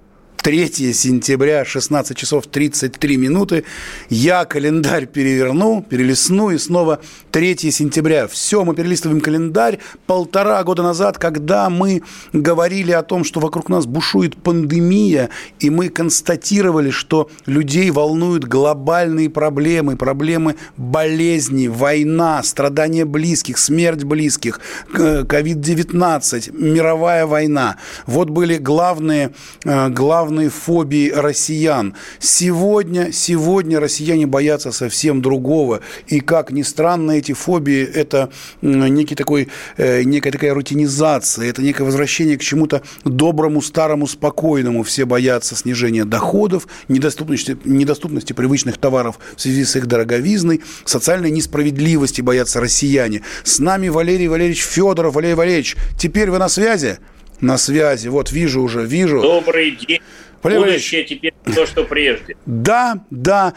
3 0.42 0.94
сентября, 0.94 1.66
16 1.66 2.16
часов 2.16 2.48
33 2.48 3.18
минуты. 3.18 3.66
Я 4.10 4.46
календарь 4.46 5.06
переверну, 5.06 5.86
перелистну, 5.88 6.52
и 6.52 6.58
снова 6.58 7.00
3 7.32 7.72
сентября. 7.72 8.28
Все, 8.28 8.64
мы 8.64 8.74
перелистываем 8.74 9.20
календарь. 9.20 9.80
Полтора 10.08 10.64
года 10.64 10.82
назад, 10.82 11.18
когда 11.18 11.70
мы 11.70 12.04
говорили 12.32 12.92
о 12.92 13.04
том, 13.04 13.24
что 13.24 13.40
вокруг 13.42 13.70
нас 13.70 13.86
бушует 13.86 14.42
пандемия, 14.42 15.30
и 15.60 15.70
мы 15.70 15.90
констатировали, 15.90 16.90
что 16.90 17.30
людей 17.46 17.92
волнуют 17.92 18.46
глобальные 18.46 19.30
проблемы, 19.30 19.98
проблемы 19.98 20.56
болезни, 20.78 21.68
война, 21.68 22.42
страдания 22.44 23.06
близких, 23.06 23.58
смерть 23.58 24.04
близких, 24.04 24.62
ковид-19, 24.94 26.58
мировая 26.58 27.26
война. 27.26 27.76
Вот 28.06 28.30
были 28.30 28.58
главные, 28.58 29.32
э, 29.66 29.90
главные 29.90 30.29
главной 30.30 30.50
фобии 30.50 31.10
россиян. 31.10 31.96
Сегодня, 32.20 33.12
сегодня 33.12 33.80
россияне 33.80 34.28
боятся 34.28 34.72
совсем 34.72 35.24
другого. 35.24 35.80
И, 36.08 36.20
как 36.20 36.52
ни 36.52 36.62
странно, 36.62 37.14
эти 37.14 37.34
фобии– 37.34 37.82
это 37.96 38.30
некий 38.62 39.16
такой, 39.16 39.48
э, 39.78 40.04
некая 40.04 40.32
такая 40.32 40.54
рутинизация, 40.54 41.50
это 41.50 41.64
некое 41.64 41.84
возвращение 41.86 42.38
к 42.38 42.42
чему-то 42.42 42.84
доброму, 43.06 43.64
старому, 43.64 44.06
спокойному. 44.06 44.84
Все 44.84 45.06
боятся 45.06 45.56
снижения 45.56 46.06
доходов, 46.06 46.68
недоступности, 46.88 47.58
недоступности 47.66 48.34
привычных 48.34 48.78
товаров 48.78 49.20
в 49.36 49.42
связи 49.42 49.66
с 49.66 49.76
их 49.76 49.88
дороговизной, 49.88 50.62
социальной 50.86 51.32
несправедливости 51.32 52.22
боятся 52.22 52.62
россияне. 52.62 53.24
С 53.44 53.58
нами 53.58 53.90
Валерий 53.90 54.28
Валерьевич 54.28 54.62
Федоров. 54.62 55.16
Валерий 55.16 55.36
Валерьевич, 55.36 55.76
теперь 55.98 56.30
вы 56.30 56.38
на 56.38 56.50
связи? 56.50 57.00
На 57.42 57.58
связи. 57.58 58.08
Вот 58.08 58.32
вижу 58.32 58.62
уже, 58.62 58.86
вижу. 58.86 59.22
Добрый 59.22 59.72
день. 59.72 60.02
Валерий 60.42 60.66
Будущее 60.66 61.04
теперь 61.04 61.34
то, 61.54 61.66
что 61.66 61.84
прежде. 61.84 62.38
Да, 62.46 63.00
да. 63.10 63.54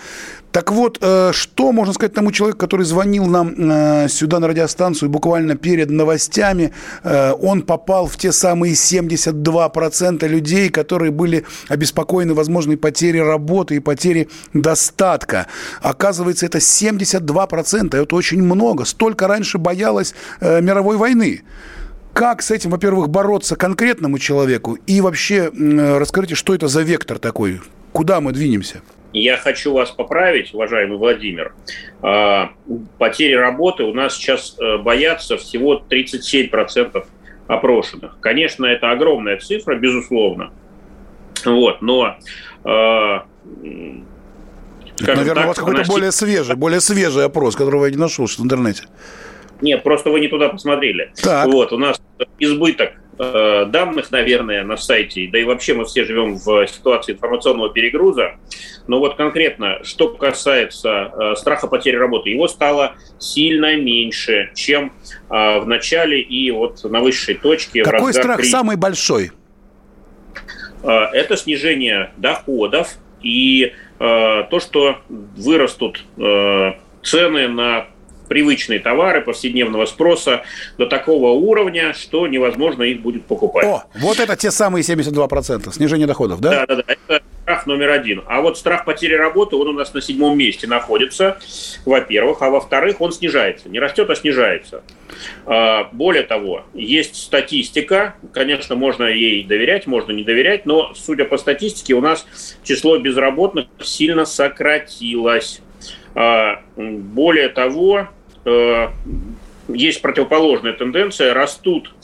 Так 0.50 0.70
вот, 0.70 0.98
э, 1.00 1.30
что 1.32 1.72
можно 1.72 1.94
сказать 1.94 2.12
тому 2.12 2.30
человеку, 2.30 2.58
который 2.58 2.84
звонил 2.84 3.24
нам 3.26 3.54
э, 3.56 4.08
сюда 4.08 4.38
на 4.38 4.48
радиостанцию 4.48 5.08
буквально 5.08 5.56
перед 5.56 5.90
новостями? 5.90 6.72
Э, 7.04 7.32
он 7.32 7.62
попал 7.62 8.06
в 8.06 8.16
те 8.18 8.32
самые 8.32 8.74
72% 8.74 10.28
людей, 10.28 10.68
которые 10.68 11.10
были 11.10 11.46
обеспокоены 11.68 12.34
возможной 12.34 12.76
потерей 12.76 13.22
работы 13.22 13.76
и 13.76 13.80
потерей 13.80 14.28
достатка. 14.52 15.46
Оказывается, 15.80 16.44
это 16.44 16.58
72%. 16.58 17.96
Это 17.96 18.14
очень 18.14 18.42
много. 18.42 18.84
Столько 18.84 19.28
раньше 19.28 19.56
боялась 19.56 20.14
мировой 20.40 20.96
войны. 20.96 21.42
Как 22.12 22.42
с 22.42 22.50
этим, 22.50 22.70
во-первых, 22.70 23.08
бороться 23.08 23.56
конкретному 23.56 24.18
человеку? 24.18 24.74
И 24.86 25.00
вообще 25.00 25.50
расскажите, 25.98 26.34
что 26.34 26.54
это 26.54 26.68
за 26.68 26.82
вектор 26.82 27.18
такой? 27.18 27.60
Куда 27.92 28.20
мы 28.20 28.32
двинемся? 28.32 28.82
я 29.12 29.36
хочу 29.36 29.72
вас 29.72 29.90
поправить, 29.90 30.54
уважаемый 30.54 30.98
Владимир. 30.98 31.54
А, 32.00 32.50
потери 32.98 33.34
работы 33.34 33.84
у 33.84 33.92
нас 33.92 34.16
сейчас 34.16 34.56
э, 34.58 34.78
боятся 34.78 35.36
всего 35.36 35.82
37% 35.88 37.04
опрошенных. 37.46 38.18
Конечно, 38.20 38.64
это 38.64 38.90
огромная 38.90 39.38
цифра, 39.38 39.76
безусловно. 39.76 40.50
Вот, 41.44 41.82
но 41.82 42.16
э, 42.64 43.18
Наверное, 45.00 45.34
так, 45.34 45.44
у 45.44 45.48
вас 45.48 45.58
какой-то 45.58 45.78
наш... 45.78 45.88
более 45.88 46.12
свежий, 46.12 46.54
более 46.54 46.80
свежий 46.80 47.24
опрос, 47.24 47.56
которого 47.56 47.86
я 47.86 47.90
не 47.90 47.96
нашел 47.96 48.26
в 48.26 48.40
интернете. 48.40 48.84
Нет, 49.62 49.82
просто 49.82 50.10
вы 50.10 50.20
не 50.20 50.28
туда 50.28 50.48
посмотрели. 50.48 51.12
Так. 51.22 51.46
Вот, 51.46 51.72
у 51.72 51.78
нас 51.78 52.02
избыток 52.38 52.92
э, 53.18 53.64
данных, 53.66 54.10
наверное, 54.10 54.64
на 54.64 54.76
сайте, 54.76 55.28
да 55.32 55.38
и 55.38 55.44
вообще 55.44 55.74
мы 55.74 55.84
все 55.84 56.04
живем 56.04 56.36
в 56.36 56.66
ситуации 56.66 57.12
информационного 57.12 57.70
перегруза. 57.70 58.32
Но 58.88 58.98
вот 58.98 59.14
конкретно, 59.14 59.84
что 59.84 60.08
касается 60.08 61.12
э, 61.16 61.36
страха 61.36 61.68
потери 61.68 61.96
работы, 61.96 62.30
его 62.30 62.48
стало 62.48 62.96
сильно 63.18 63.76
меньше, 63.76 64.50
чем 64.54 64.92
э, 65.30 65.60
в 65.60 65.66
начале 65.66 66.20
и 66.20 66.50
вот 66.50 66.82
на 66.84 67.00
высшей 67.00 67.36
точке. 67.36 67.84
Какой 67.84 68.12
страх 68.12 68.38
кризиса. 68.38 68.58
самый 68.58 68.76
большой? 68.76 69.30
Э, 70.82 71.04
это 71.12 71.36
снижение 71.36 72.10
доходов 72.16 72.96
и 73.22 73.72
э, 73.98 74.44
то, 74.50 74.60
что 74.60 74.98
вырастут 75.08 76.04
э, 76.16 76.72
цены 77.02 77.48
на 77.48 77.86
привычные 78.28 78.78
товары 78.78 79.20
повседневного 79.20 79.86
спроса 79.86 80.42
до 80.78 80.86
такого 80.86 81.30
уровня, 81.30 81.94
что 81.94 82.26
невозможно 82.26 82.82
их 82.82 83.00
будет 83.00 83.26
покупать. 83.26 83.64
О, 83.64 83.84
вот 83.94 84.20
это 84.20 84.36
те 84.36 84.50
самые 84.50 84.82
72%, 84.82 85.72
снижение 85.72 86.06
доходов, 86.06 86.40
да? 86.40 86.66
Да, 86.66 86.66
да, 86.66 86.76
да. 86.76 86.84
Это 86.86 87.22
страх 87.42 87.66
номер 87.66 87.90
один. 87.90 88.22
А 88.26 88.40
вот 88.40 88.58
страх 88.58 88.84
потери 88.84 89.14
работы, 89.14 89.56
он 89.56 89.68
у 89.68 89.72
нас 89.72 89.92
на 89.94 90.00
седьмом 90.00 90.38
месте 90.38 90.66
находится, 90.66 91.38
во-первых. 91.84 92.40
А 92.40 92.50
во-вторых, 92.50 93.00
он 93.00 93.12
снижается. 93.12 93.68
Не 93.68 93.78
растет, 93.78 94.08
а 94.10 94.14
снижается. 94.14 94.82
А, 95.44 95.88
более 95.92 96.22
того, 96.22 96.64
есть 96.74 97.16
статистика, 97.16 98.14
конечно, 98.32 98.76
можно 98.76 99.04
ей 99.04 99.44
доверять, 99.44 99.86
можно 99.86 100.12
не 100.12 100.24
доверять, 100.24 100.66
но, 100.66 100.94
судя 100.94 101.24
по 101.24 101.36
статистике, 101.36 101.94
у 101.94 102.00
нас 102.00 102.26
число 102.62 102.98
безработных 102.98 103.66
сильно 103.82 104.24
сократилось. 104.24 105.60
А, 106.14 106.62
более 106.76 107.48
того, 107.48 108.08
Э, 108.44 108.88
есть 109.68 110.02
противоположная 110.02 110.72
тенденция, 110.72 111.32
растут 111.32 111.94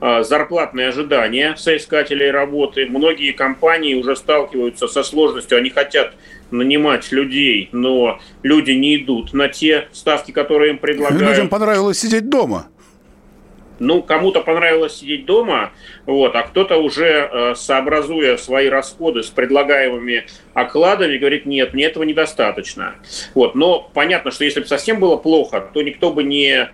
э, 0.00 0.22
зарплатные 0.22 0.88
ожидания 0.88 1.56
соискателей 1.56 2.30
работы. 2.30 2.86
Многие 2.86 3.32
компании 3.32 3.94
уже 3.94 4.14
сталкиваются 4.14 4.86
со 4.86 5.02
сложностью, 5.02 5.58
они 5.58 5.70
хотят 5.70 6.14
нанимать 6.52 7.10
людей, 7.10 7.68
но 7.72 8.20
люди 8.42 8.70
не 8.70 8.96
идут 8.96 9.32
на 9.32 9.48
те 9.48 9.88
ставки, 9.92 10.30
которые 10.30 10.70
им 10.70 10.78
предлагают. 10.78 11.20
Людям 11.20 11.48
понравилось 11.48 11.98
сидеть 11.98 12.28
дома. 12.28 12.68
Ну, 13.80 14.02
кому-то 14.02 14.42
понравилось 14.42 14.98
сидеть 14.98 15.24
дома, 15.24 15.72
вот, 16.04 16.36
а 16.36 16.42
кто-то 16.42 16.76
уже, 16.76 17.28
э, 17.32 17.54
сообразуя 17.56 18.36
свои 18.36 18.68
расходы 18.68 19.22
с 19.22 19.28
предлагаемыми 19.28 20.26
окладами, 20.52 21.16
говорит, 21.16 21.46
нет, 21.46 21.72
мне 21.72 21.86
этого 21.86 22.04
недостаточно. 22.04 22.96
Вот, 23.34 23.54
но 23.54 23.90
понятно, 23.94 24.32
что 24.32 24.44
если 24.44 24.60
бы 24.60 24.66
совсем 24.66 25.00
было 25.00 25.16
плохо, 25.16 25.66
то 25.72 25.80
никто 25.80 26.12
бы 26.12 26.22
не 26.24 26.68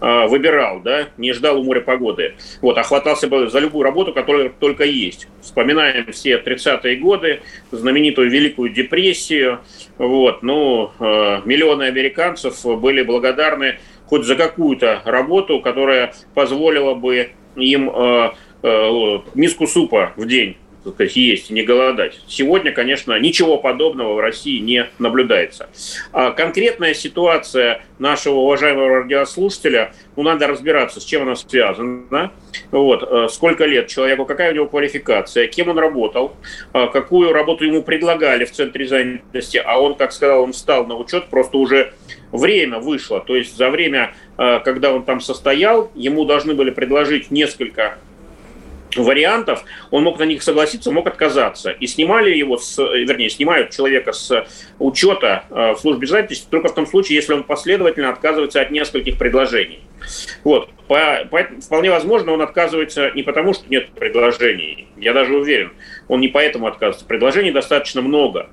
э, 0.00 0.26
выбирал, 0.26 0.80
да, 0.80 1.08
не 1.18 1.32
ждал 1.32 1.60
у 1.60 1.62
моря 1.62 1.80
погоды. 1.80 2.34
Вот, 2.60 2.76
а 2.78 2.82
хватался 2.82 3.28
бы 3.28 3.48
за 3.48 3.60
любую 3.60 3.84
работу, 3.84 4.12
которая 4.12 4.48
только 4.48 4.82
есть. 4.82 5.28
Вспоминаем 5.40 6.10
все 6.10 6.38
30-е 6.38 6.96
годы, 6.96 7.42
знаменитую 7.70 8.28
Великую 8.28 8.70
депрессию. 8.70 9.60
Вот, 9.98 10.42
ну, 10.42 10.90
э, 10.98 11.42
миллионы 11.44 11.84
американцев 11.84 12.64
были 12.80 13.02
благодарны 13.02 13.78
хоть 14.06 14.24
за 14.24 14.36
какую-то 14.36 15.02
работу, 15.04 15.60
которая 15.60 16.14
позволила 16.34 16.94
бы 16.94 17.30
им 17.56 17.90
э, 17.90 18.30
э, 18.62 19.18
миску 19.34 19.66
супа 19.66 20.12
в 20.16 20.26
день 20.26 20.56
сказать, 20.90 21.16
есть 21.16 21.50
не 21.50 21.62
голодать. 21.62 22.20
Сегодня, 22.26 22.72
конечно, 22.72 23.18
ничего 23.18 23.58
подобного 23.58 24.14
в 24.14 24.20
России 24.20 24.58
не 24.58 24.86
наблюдается. 24.98 25.68
А 26.12 26.32
конкретная 26.32 26.94
ситуация 26.94 27.82
нашего 27.98 28.36
уважаемого 28.36 28.88
радиослушателя, 28.88 29.92
ну, 30.16 30.22
надо 30.22 30.46
разбираться, 30.46 31.00
с 31.00 31.04
чем 31.04 31.22
она 31.22 31.36
связана. 31.36 32.32
Вот, 32.70 33.02
э, 33.02 33.28
сколько 33.30 33.64
лет 33.64 33.88
человеку, 33.88 34.24
какая 34.24 34.52
у 34.52 34.54
него 34.54 34.66
квалификация, 34.66 35.46
кем 35.46 35.68
он 35.68 35.78
работал, 35.78 36.36
э, 36.74 36.86
какую 36.92 37.32
работу 37.32 37.64
ему 37.64 37.82
предлагали 37.82 38.44
в 38.44 38.52
центре 38.52 38.86
занятости, 38.86 39.62
а 39.64 39.80
он, 39.80 39.94
как 39.94 40.12
сказал, 40.12 40.42
он 40.42 40.52
встал 40.52 40.86
на 40.86 40.96
учет, 40.96 41.26
просто 41.26 41.58
уже 41.58 41.92
время 42.32 42.78
вышло. 42.78 43.20
То 43.20 43.36
есть 43.36 43.56
за 43.56 43.70
время, 43.70 44.14
э, 44.38 44.60
когда 44.64 44.92
он 44.92 45.04
там 45.04 45.20
состоял, 45.20 45.90
ему 45.94 46.24
должны 46.24 46.54
были 46.54 46.70
предложить 46.70 47.30
несколько 47.30 47.98
вариантов, 48.96 49.64
он 49.90 50.04
мог 50.04 50.18
на 50.18 50.24
них 50.24 50.42
согласиться, 50.42 50.90
мог 50.90 51.06
отказаться. 51.06 51.70
И 51.70 51.86
снимали 51.86 52.34
его, 52.34 52.58
с, 52.58 52.78
вернее, 52.78 53.30
снимают 53.30 53.70
человека 53.70 54.12
с 54.12 54.46
учета 54.78 55.44
э, 55.50 55.72
в 55.72 55.78
службе 55.78 56.06
занятости 56.06 56.46
только 56.50 56.68
в 56.68 56.74
том 56.74 56.86
случае, 56.86 57.16
если 57.16 57.32
он 57.32 57.44
последовательно 57.44 58.10
отказывается 58.10 58.60
от 58.60 58.70
нескольких 58.70 59.18
предложений. 59.18 59.80
Вот. 60.44 60.68
По, 60.88 61.26
по, 61.30 61.44
вполне 61.60 61.90
возможно, 61.90 62.32
он 62.32 62.42
отказывается 62.42 63.12
не 63.14 63.22
потому, 63.22 63.54
что 63.54 63.64
нет 63.68 63.90
предложений. 63.90 64.88
Я 64.96 65.12
даже 65.12 65.36
уверен, 65.36 65.72
он 66.08 66.20
не 66.20 66.28
поэтому 66.28 66.66
отказывается. 66.66 67.06
Предложений 67.06 67.52
достаточно 67.52 68.02
много. 68.02 68.50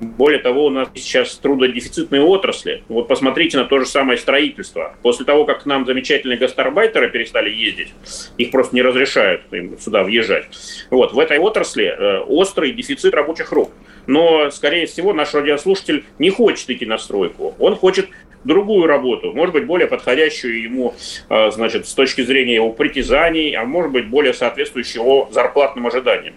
Более 0.00 0.40
того, 0.40 0.66
у 0.66 0.70
нас 0.70 0.88
сейчас 0.94 1.36
трудодефицитные 1.36 2.20
отрасли. 2.20 2.82
Вот 2.88 3.08
посмотрите 3.08 3.56
на 3.56 3.64
то 3.64 3.78
же 3.78 3.86
самое 3.86 4.18
строительство. 4.18 4.94
После 5.02 5.24
того, 5.24 5.46
как 5.46 5.62
к 5.62 5.66
нам 5.66 5.86
замечательные 5.86 6.38
гастарбайтеры 6.38 7.08
перестали 7.10 7.50
ездить, 7.50 7.94
их 8.36 8.50
просто 8.50 8.74
не 8.74 8.82
разрешают 8.82 9.42
им 9.52 9.78
сюда 9.78 10.04
въезжать. 10.04 10.46
Вот, 10.90 11.12
в 11.14 11.18
этой 11.18 11.38
отрасли 11.38 11.86
э, 11.86 12.18
острый 12.20 12.72
дефицит 12.72 13.14
рабочих 13.14 13.52
рук. 13.52 13.72
Но, 14.06 14.50
скорее 14.50 14.86
всего, 14.86 15.14
наш 15.14 15.32
радиослушатель 15.32 16.04
не 16.18 16.28
хочет 16.28 16.68
идти 16.68 16.84
на 16.84 16.98
стройку. 16.98 17.54
Он 17.58 17.74
хочет 17.74 18.08
другую 18.44 18.86
работу, 18.86 19.32
может 19.32 19.54
быть, 19.54 19.66
более 19.66 19.88
подходящую 19.88 20.62
ему, 20.62 20.94
э, 21.28 21.50
значит, 21.50 21.86
с 21.86 21.94
точки 21.94 22.22
зрения 22.22 22.56
его 22.56 22.70
притязаний, 22.70 23.54
а 23.54 23.64
может 23.64 23.92
быть, 23.92 24.08
более 24.08 24.34
соответствующую 24.34 25.02
его 25.02 25.28
зарплатным 25.32 25.86
ожиданиям. 25.86 26.34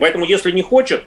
Поэтому, 0.00 0.24
если 0.24 0.50
не 0.52 0.62
хочет, 0.62 1.04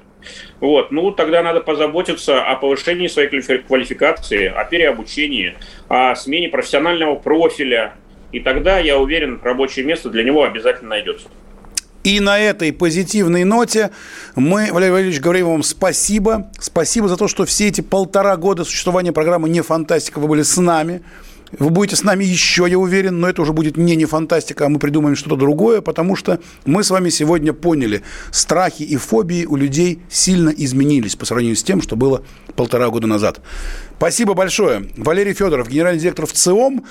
вот, 0.59 0.91
ну, 0.91 1.11
тогда 1.11 1.41
надо 1.41 1.61
позаботиться 1.61 2.41
о 2.41 2.55
повышении 2.55 3.07
своей 3.07 3.29
квалификации, 3.59 4.45
о 4.47 4.63
переобучении, 4.65 5.55
о 5.87 6.15
смене 6.15 6.49
профессионального 6.49 7.15
профиля. 7.15 7.93
И 8.31 8.39
тогда, 8.39 8.79
я 8.79 8.97
уверен, 8.97 9.39
рабочее 9.41 9.85
место 9.85 10.09
для 10.09 10.23
него 10.23 10.43
обязательно 10.43 10.91
найдется. 10.91 11.27
И 12.03 12.19
на 12.21 12.39
этой 12.39 12.71
позитивной 12.71 13.43
ноте 13.43 13.91
мы, 14.35 14.69
Валерий 14.71 14.91
Валерьевич, 14.91 15.19
говорим 15.19 15.47
вам 15.47 15.63
спасибо. 15.63 16.49
Спасибо 16.59 17.07
за 17.07 17.17
то, 17.17 17.27
что 17.27 17.45
все 17.45 17.67
эти 17.67 17.81
полтора 17.81 18.37
года 18.37 18.63
существования 18.63 19.11
программы 19.11 19.49
«Не 19.49 19.61
фантастика» 19.61 20.19
вы 20.19 20.27
были 20.27 20.43
с 20.43 20.55
нами. 20.57 21.01
Вы 21.57 21.69
будете 21.69 21.95
с 21.95 22.03
нами 22.03 22.23
еще, 22.23 22.67
я 22.69 22.77
уверен, 22.77 23.19
но 23.19 23.29
это 23.29 23.41
уже 23.41 23.53
будет 23.53 23.77
не 23.77 23.95
не 23.95 24.05
фантастика, 24.05 24.65
а 24.65 24.69
мы 24.69 24.79
придумаем 24.79 25.15
что-то 25.15 25.35
другое, 25.35 25.81
потому 25.81 26.15
что 26.15 26.39
мы 26.65 26.83
с 26.83 26.91
вами 26.91 27.09
сегодня 27.09 27.53
поняли, 27.53 28.03
страхи 28.31 28.83
и 28.83 28.97
фобии 28.97 29.45
у 29.45 29.55
людей 29.55 29.99
сильно 30.09 30.49
изменились 30.49 31.15
по 31.15 31.25
сравнению 31.25 31.55
с 31.55 31.63
тем, 31.63 31.81
что 31.81 31.95
было 31.95 32.23
полтора 32.55 32.89
года 32.89 33.07
назад. 33.07 33.41
Спасибо 33.97 34.33
большое. 34.33 34.89
Валерий 34.97 35.33
Федоров, 35.33 35.69
генеральный 35.69 35.99
директор 35.99 36.25
в 36.25 36.33
ЦИОМ. 36.33 36.85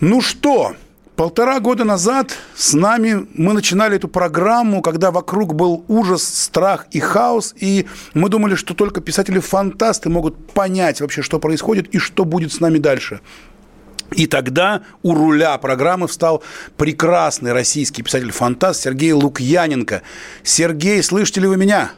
Ну 0.00 0.20
что, 0.20 0.74
Полтора 1.16 1.60
года 1.60 1.84
назад 1.84 2.32
с 2.56 2.72
нами 2.72 3.26
мы 3.34 3.52
начинали 3.52 3.96
эту 3.96 4.08
программу, 4.08 4.80
когда 4.80 5.10
вокруг 5.10 5.54
был 5.54 5.84
ужас, 5.86 6.24
страх 6.24 6.86
и 6.90 7.00
хаос, 7.00 7.54
и 7.60 7.86
мы 8.14 8.30
думали, 8.30 8.54
что 8.54 8.72
только 8.72 9.02
писатели-фантасты 9.02 10.08
могут 10.08 10.52
понять 10.52 11.02
вообще, 11.02 11.20
что 11.20 11.38
происходит 11.38 11.94
и 11.94 11.98
что 11.98 12.24
будет 12.24 12.50
с 12.52 12.60
нами 12.60 12.78
дальше. 12.78 13.20
И 14.14 14.26
тогда 14.26 14.82
у 15.02 15.14
руля 15.14 15.56
программы 15.58 16.08
встал 16.08 16.42
прекрасный 16.76 17.52
российский 17.52 18.02
писатель-фантаст 18.02 18.82
Сергей 18.82 19.12
Лукьяненко. 19.12 20.02
Сергей, 20.42 21.02
слышите 21.02 21.40
ли 21.40 21.46
вы 21.46 21.56
меня? 21.56 21.92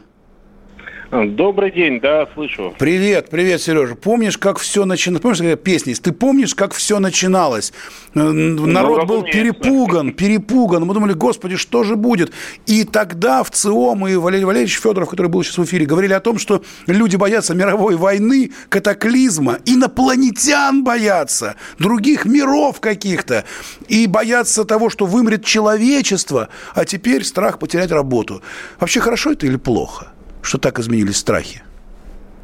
Добрый 1.11 1.71
день, 1.71 1.99
да, 1.99 2.27
слышу. 2.33 2.73
Привет, 2.79 3.29
привет, 3.29 3.61
Сережа. 3.61 3.95
Помнишь, 3.95 4.37
как 4.37 4.57
все 4.57 4.85
начиналось? 4.85 5.21
Помнишь, 5.21 5.59
песни? 5.59 5.93
Ты 5.93 6.11
помнишь, 6.11 6.55
как 6.55 6.73
все 6.73 6.99
начиналось? 6.99 7.73
Э, 8.15 8.19
народ 8.19 9.01
ну, 9.01 9.05
был 9.05 9.23
перепуган, 9.23 10.13
перепуган. 10.13 10.83
Мы 10.83 10.93
думали, 10.93 11.13
господи, 11.13 11.57
что 11.57 11.83
же 11.83 11.95
будет? 11.95 12.31
И 12.65 12.83
тогда 12.83 13.43
в 13.43 13.51
ЦИОМ 13.51 14.07
и 14.07 14.15
Валерий 14.15 14.45
Валерьевич 14.45 14.79
Федоров, 14.79 15.09
который 15.09 15.27
был 15.27 15.43
сейчас 15.43 15.59
в 15.59 15.63
эфире, 15.65 15.85
говорили 15.85 16.13
о 16.13 16.19
том, 16.19 16.39
что 16.39 16.63
люди 16.87 17.15
боятся 17.15 17.53
мировой 17.53 17.95
войны, 17.95 18.51
катаклизма, 18.69 19.59
инопланетян 19.65 20.83
боятся, 20.83 21.55
других 21.77 22.25
миров 22.25 22.79
каких-то, 22.79 23.45
и 23.87 24.07
боятся 24.07 24.65
того, 24.65 24.89
что 24.89 25.05
вымрет 25.05 25.45
человечество, 25.45 26.49
а 26.73 26.83
теперь 26.83 27.23
страх 27.23 27.59
потерять 27.59 27.91
работу. 27.91 28.41
Вообще 28.79 28.99
хорошо 28.99 29.33
это 29.33 29.45
или 29.45 29.57
плохо? 29.57 30.14
Что 30.45 30.57
так 30.57 30.79
изменились 30.79 31.17
страхи? 31.17 31.61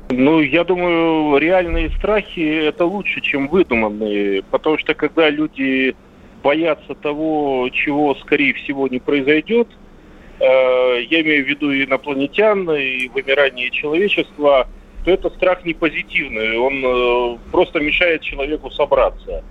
Ну, 0.10 0.42
я 0.42 0.64
думаю, 0.66 1.38
реальные 1.38 1.90
страхи– 1.92 2.66
это 2.68 2.86
лучше, 2.86 3.22
чем 3.22 3.48
выдуманные, 3.48 4.44
потому 4.44 4.78
что 4.78 4.94
когда 4.94 5.30
люди 5.30 5.96
боятся 6.44 6.96
того, 6.96 7.70
чего, 7.72 8.16
скорее 8.16 8.54
всего, 8.56 8.88
не 8.90 9.00
произойдет, 9.00 9.70
э, 10.40 10.44
я 11.10 11.22
имею 11.22 11.46
в 11.46 11.48
виду 11.48 11.72
инопланетян, 11.72 12.70
и 12.72 13.08
вымирание 13.10 13.70
человечества, 13.70 14.68
то 15.06 15.12
это 15.12 15.30
страх 15.30 15.64
не 15.64 15.74
позитивный, 15.74 16.58
он 16.58 16.84
э, 16.84 17.38
просто 17.52 17.80
мешает 17.80 18.22
человеку 18.22 18.70
собраться. 18.72 19.44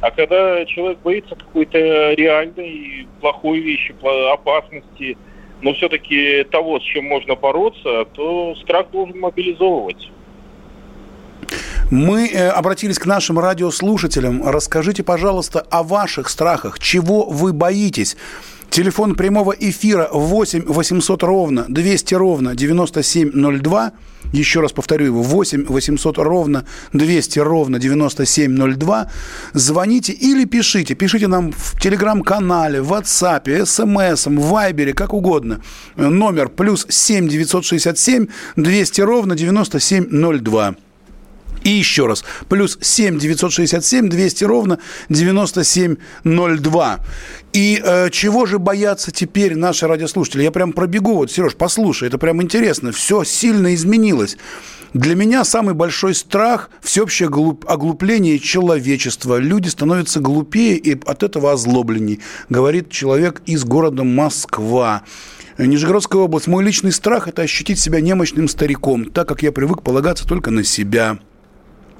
А 0.00 0.10
когда 0.10 0.64
человек 0.64 0.98
боится 1.02 1.34
какой-то 1.34 1.78
реальной, 2.14 3.06
плохой 3.20 3.58
вещи, 3.58 3.94
опасности– 4.32 5.18
но 5.62 5.72
все-таки 5.74 6.44
того, 6.44 6.80
с 6.80 6.82
чем 6.82 7.06
можно 7.06 7.34
бороться, 7.34 8.04
то 8.12 8.54
страх 8.62 8.90
должен 8.90 9.18
мобилизовывать. 9.18 10.10
Мы 11.90 12.28
э, 12.28 12.48
обратились 12.48 12.98
к 12.98 13.06
нашим 13.06 13.38
радиослушателям. 13.38 14.42
Расскажите, 14.44 15.04
пожалуйста, 15.04 15.60
о 15.60 15.82
ваших 15.82 16.28
страхах. 16.28 16.80
Чего 16.80 17.26
вы 17.26 17.52
боитесь? 17.52 18.16
Телефон 18.70 19.14
прямого 19.14 19.52
эфира 19.52 20.08
8 20.12 20.64
800 20.66 21.22
ровно 21.22 21.64
200 21.68 22.14
ровно 22.14 22.56
9702. 22.56 23.92
Еще 24.36 24.60
раз 24.60 24.72
повторю 24.72 25.06
его. 25.06 25.22
8 25.22 25.64
800 25.66 26.18
ровно 26.18 26.64
200 26.92 27.38
ровно 27.38 27.78
9702. 27.78 29.10
Звоните 29.54 30.12
или 30.12 30.44
пишите. 30.44 30.94
Пишите 30.94 31.26
нам 31.26 31.52
в 31.52 31.80
телеграм-канале, 31.80 32.82
в 32.82 32.92
WhatsApp, 32.92 33.64
смс, 33.64 34.26
в 34.26 34.48
Вайбере, 34.50 34.92
как 34.92 35.14
угодно. 35.14 35.60
Номер 35.96 36.48
плюс 36.48 36.86
7 36.88 37.28
967 37.28 38.26
200 38.56 39.00
ровно 39.00 39.34
9702. 39.34 40.76
И 41.66 41.70
еще 41.70 42.06
раз, 42.06 42.24
плюс 42.48 42.78
7 42.80 43.18
967 43.18 44.08
200 44.08 44.44
ровно 44.44 44.78
9702. 45.08 47.00
И 47.52 47.82
э, 47.84 48.08
чего 48.10 48.46
же 48.46 48.60
боятся 48.60 49.10
теперь 49.10 49.56
наши 49.56 49.88
радиослушатели? 49.88 50.44
Я 50.44 50.52
прям 50.52 50.72
пробегу. 50.72 51.14
Вот, 51.14 51.32
Сереж, 51.32 51.56
послушай, 51.56 52.06
это 52.06 52.18
прям 52.18 52.40
интересно. 52.40 52.92
Все 52.92 53.24
сильно 53.24 53.74
изменилось. 53.74 54.36
Для 54.94 55.16
меня 55.16 55.44
самый 55.44 55.74
большой 55.74 56.14
страх– 56.14 56.70
всеобщее 56.82 57.28
оглупление 57.66 58.38
человечества. 58.38 59.38
Люди 59.38 59.66
становятся 59.66 60.20
глупее 60.20 60.76
и 60.76 60.96
от 61.04 61.24
этого 61.24 61.50
озлобленней, 61.50 62.20
говорит 62.48 62.90
человек 62.90 63.42
из 63.44 63.64
города 63.64 64.04
Москва. 64.04 65.02
Нижегородская 65.58 66.22
область. 66.22 66.46
Мой 66.46 66.62
личный 66.62 66.92
страх– 66.92 67.26
это 67.30 67.42
ощутить 67.42 67.80
себя 67.80 68.00
немощным 68.00 68.46
стариком, 68.46 69.06
так 69.06 69.26
как 69.26 69.42
я 69.42 69.50
привык 69.50 69.82
полагаться 69.82 70.28
только 70.28 70.52
на 70.52 70.62
себя. 70.62 71.18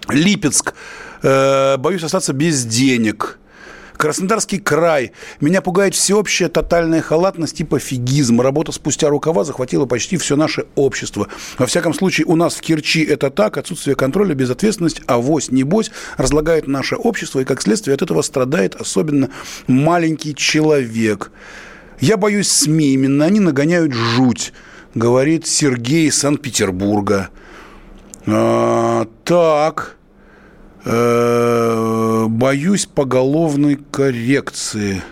Липецк. 0.09 0.75
Э, 1.23 1.77
боюсь 1.77 2.03
остаться 2.03 2.33
без 2.33 2.65
денег. 2.65 3.39
Краснодарский 3.97 4.59
край. 4.59 5.13
Меня 5.41 5.63
пугает 5.63 5.95
всеобщая 5.95 6.49
тотальная 6.49 7.01
халатность 7.01 7.61
и 7.61 7.65
пофигизм. 7.65 8.41
Работа 8.41 8.73
спустя 8.73 9.09
рукава 9.09 9.45
захватила 9.45 9.87
почти 9.87 10.17
все 10.17 10.37
наше 10.37 10.67
общество. 10.75 11.29
Во 11.59 11.67
всяком 11.67 11.95
случае, 11.95 12.27
у 12.27 12.37
нас 12.37 12.55
в 12.55 12.61
Керчи 12.61 13.03
это 13.03 13.31
так. 13.31 13.57
Отсутствие 13.57 13.97
контроля, 13.97 14.35
безответственность, 14.35 15.01
авось, 15.07 15.51
небось 15.51 15.91
разлагает 16.17 16.67
наше 16.67 16.97
общество. 16.97 17.41
И, 17.41 17.45
как 17.45 17.63
следствие, 17.63 17.95
от 17.95 18.03
этого 18.03 18.23
страдает 18.23 18.75
особенно 18.75 19.31
маленький 19.67 20.35
человек. 20.35 21.31
Я 22.01 22.19
боюсь 22.19 22.51
СМИ. 22.51 22.95
Именно 22.95 23.25
они 23.25 23.41
нагоняют 23.41 23.93
жуть, 23.95 24.53
говорит 24.95 25.47
Сергей 25.47 26.09
из 26.09 26.19
Санкт-Петербурга. 26.19 27.31
А, 28.27 29.07
так. 29.25 29.96
Э, 30.89 32.27
боюсь 32.29 32.87
поголовной 32.87 33.77
коррекции. 33.91 35.03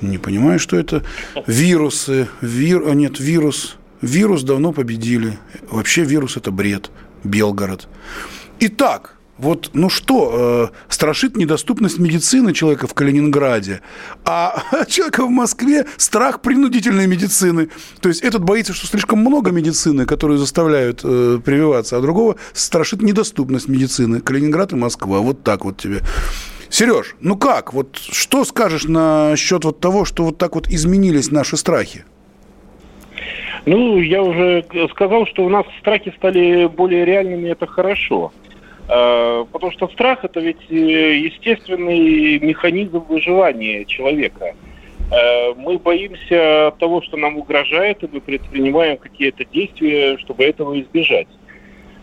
Не 0.00 0.18
понимаю, 0.18 0.58
что 0.58 0.76
это. 0.76 1.04
Вирусы. 1.46 2.28
Вир... 2.40 2.88
А 2.88 2.94
нет, 2.94 3.20
вирус. 3.20 3.76
Вирус 4.02 4.42
давно 4.42 4.72
победили. 4.72 5.38
Вообще 5.70 6.02
вирус– 6.02 6.36
это 6.36 6.50
бред. 6.50 6.90
Белгород. 7.22 7.88
Итак, 8.58 9.14
вот, 9.38 9.70
ну 9.72 9.88
что, 9.88 10.70
э, 10.72 10.92
страшит 10.92 11.36
недоступность 11.36 11.98
медицины 11.98 12.52
человека 12.52 12.86
в 12.86 12.94
Калининграде, 12.94 13.80
а 14.24 14.62
человека 14.88 15.24
в 15.24 15.30
Москве 15.30 15.86
страх 15.96 16.40
принудительной 16.40 17.06
медицины. 17.06 17.68
То 18.00 18.08
есть 18.08 18.22
этот 18.22 18.42
боится, 18.42 18.74
что 18.74 18.86
слишком 18.86 19.20
много 19.20 19.52
медицины, 19.52 20.06
которую 20.06 20.38
заставляют 20.38 21.00
э, 21.04 21.38
прививаться, 21.44 21.96
а 21.96 22.00
другого 22.00 22.36
страшит 22.52 23.00
недоступность 23.00 23.68
медицины. 23.68 24.20
Калининград 24.20 24.72
и 24.72 24.76
Москва. 24.76 25.20
Вот 25.20 25.44
так 25.44 25.64
вот 25.64 25.78
тебе. 25.78 26.00
Сереж, 26.68 27.14
ну 27.20 27.36
как? 27.36 27.72
Вот 27.72 27.96
что 27.96 28.44
скажешь 28.44 28.84
насчет 28.84 29.64
вот 29.64 29.80
того, 29.80 30.04
что 30.04 30.24
вот 30.24 30.38
так 30.38 30.54
вот 30.54 30.68
изменились 30.68 31.30
наши 31.30 31.56
страхи? 31.56 32.04
Ну, 33.66 34.00
я 34.00 34.22
уже 34.22 34.64
сказал, 34.90 35.26
что 35.26 35.44
у 35.44 35.48
нас 35.48 35.66
страхи 35.80 36.12
стали 36.16 36.66
более 36.66 37.04
реальными, 37.04 37.50
это 37.50 37.66
хорошо. 37.66 38.32
Потому 38.88 39.70
что 39.72 39.88
страх 39.88 40.24
это 40.24 40.40
ведь 40.40 40.70
э, 40.70 41.18
естественный 41.18 42.38
механизм 42.38 43.00
выживания 43.00 43.84
человека. 43.84 44.54
Э, 45.10 45.52
мы 45.54 45.78
боимся 45.78 46.72
того, 46.78 47.02
что 47.02 47.18
нам 47.18 47.36
угрожает, 47.36 48.02
и 48.02 48.08
мы 48.10 48.20
предпринимаем 48.20 48.96
какие-то 48.96 49.44
действия, 49.44 50.16
чтобы 50.16 50.44
этого 50.44 50.80
избежать. 50.80 51.28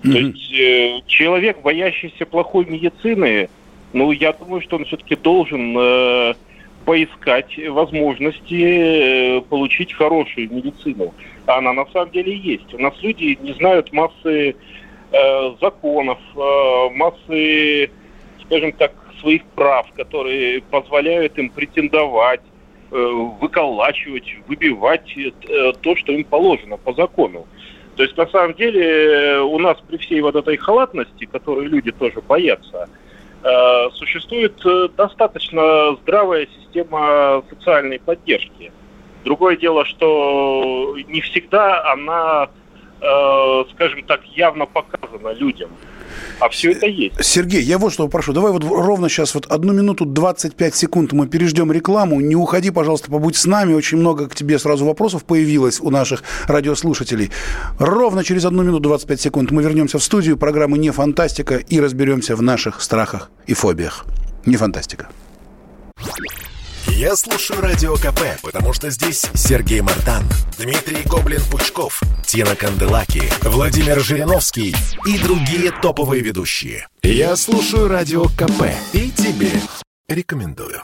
Mm-hmm. 0.03 0.11
То 0.11 0.17
есть 0.19 1.07
человек, 1.07 1.61
боящийся 1.63 2.27
плохой 2.27 2.65
медицины, 2.65 3.49
ну, 3.93 4.11
я 4.11 4.33
думаю, 4.33 4.61
что 4.61 4.75
он 4.75 4.85
все-таки 4.85 5.15
должен 5.15 6.35
поискать 6.85 7.57
возможности 7.69 9.39
получить 9.49 9.93
хорошую 9.93 10.53
медицину. 10.53 11.15
Она 11.47 11.73
на 11.73 11.87
самом 11.87 12.11
деле 12.11 12.35
есть. 12.35 12.71
У 12.75 12.77
нас 12.77 12.93
люди 13.01 13.39
не 13.41 13.53
знают 13.53 13.91
массы 13.91 14.53
Э, 14.53 14.53
законов, 15.61 16.19
э, 16.35 16.89
массы, 16.95 17.89
скажем 18.45 18.71
так, 18.73 18.91
своих 19.21 19.43
прав, 19.55 19.87
которые 19.95 20.61
позволяют 20.61 21.37
им 21.37 21.49
претендовать, 21.49 22.41
э, 22.91 22.95
выколачивать, 23.41 24.35
выбивать 24.47 25.15
то, 25.81 25.95
что 25.95 26.11
им 26.11 26.23
положено 26.23 26.77
по 26.77 26.93
закону. 26.93 27.45
То 27.95 28.03
есть, 28.03 28.17
на 28.17 28.27
самом 28.27 28.53
деле, 28.55 29.39
у 29.39 29.57
нас 29.57 29.77
при 29.87 29.97
всей 29.97 30.21
вот 30.21 30.35
этой 30.35 30.57
халатности, 30.57 31.25
которой 31.25 31.65
люди 31.67 31.91
тоже 31.91 32.21
боятся, 32.21 32.89
существует 33.93 34.61
достаточно 34.97 35.95
здравая 36.01 36.47
система 36.57 37.43
социальной 37.49 37.99
поддержки. 37.99 38.71
Другое 39.23 39.55
дело, 39.55 39.85
что 39.85 40.97
не 41.07 41.21
всегда 41.21 41.89
она 41.91 42.49
э, 43.01 43.65
скажем 43.71 44.03
так, 44.03 44.23
явно 44.25 44.65
показано 45.05 45.33
людям. 45.33 45.69
А 46.39 46.49
все 46.49 46.71
это 46.71 46.87
есть. 46.87 47.23
Сергей, 47.23 47.61
я 47.61 47.77
вот 47.77 47.93
что 47.93 48.05
попрошу. 48.05 48.33
Давай 48.33 48.51
вот 48.51 48.63
ровно 48.63 49.09
сейчас 49.09 49.33
вот 49.35 49.45
одну 49.47 49.73
минуту 49.73 50.05
25 50.05 50.75
секунд 50.75 51.13
мы 51.13 51.27
переждем 51.27 51.71
рекламу. 51.71 52.19
Не 52.19 52.35
уходи, 52.35 52.71
пожалуйста, 52.71 53.09
побудь 53.09 53.35
с 53.35 53.45
нами. 53.45 53.73
Очень 53.73 53.99
много 53.99 54.27
к 54.27 54.35
тебе 54.35 54.59
сразу 54.59 54.85
вопросов 54.85 55.23
появилось 55.23 55.79
у 55.79 55.89
наших 55.89 56.23
радиослушателей. 56.47 57.31
Ровно 57.79 58.23
через 58.23 58.45
одну 58.45 58.63
минуту 58.63 58.81
25 58.81 59.21
секунд 59.21 59.51
мы 59.51 59.63
вернемся 59.63 59.97
в 59.97 60.03
студию 60.03 60.37
программы 60.37 60.77
«Не 60.77 60.91
фантастика» 60.91 61.55
и 61.55 61.79
разберемся 61.79 62.35
в 62.35 62.41
наших 62.41 62.81
страхах 62.81 63.29
и 63.47 63.53
фобиях. 63.53 64.05
Не 64.45 64.57
фантастика. 64.57 65.09
Я 66.95 67.17
слушаю 67.17 67.59
Радио 67.59 67.97
КП, 67.97 68.21
потому 68.41 68.71
что 68.71 68.89
здесь 68.89 69.25
Сергей 69.33 69.81
Мартан, 69.81 70.23
Дмитрий 70.57 71.03
Гоблин-Пучков, 71.03 72.01
Тина 72.25 72.55
Канделаки, 72.55 73.23
Владимир 73.41 73.99
Жириновский 73.99 74.73
и 75.05 75.19
другие 75.19 75.71
топовые 75.71 76.23
ведущие. 76.23 76.87
Я 77.03 77.35
слушаю 77.35 77.89
Радио 77.89 78.27
КП 78.29 78.71
и 78.93 79.11
тебе 79.11 79.51
рекомендую. 80.07 80.83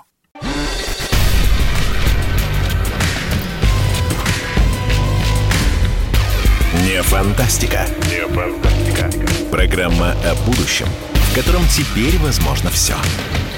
Не 6.83 7.01
фантастика. 7.03 7.87
Не 8.09 8.27
фантастика. 8.27 9.09
Программа 9.49 10.11
о 10.25 10.35
будущем, 10.45 10.87
в 11.13 11.35
котором 11.35 11.61
теперь 11.69 12.17
возможно 12.17 12.69
все. 12.69 12.95
Все. 12.95 13.50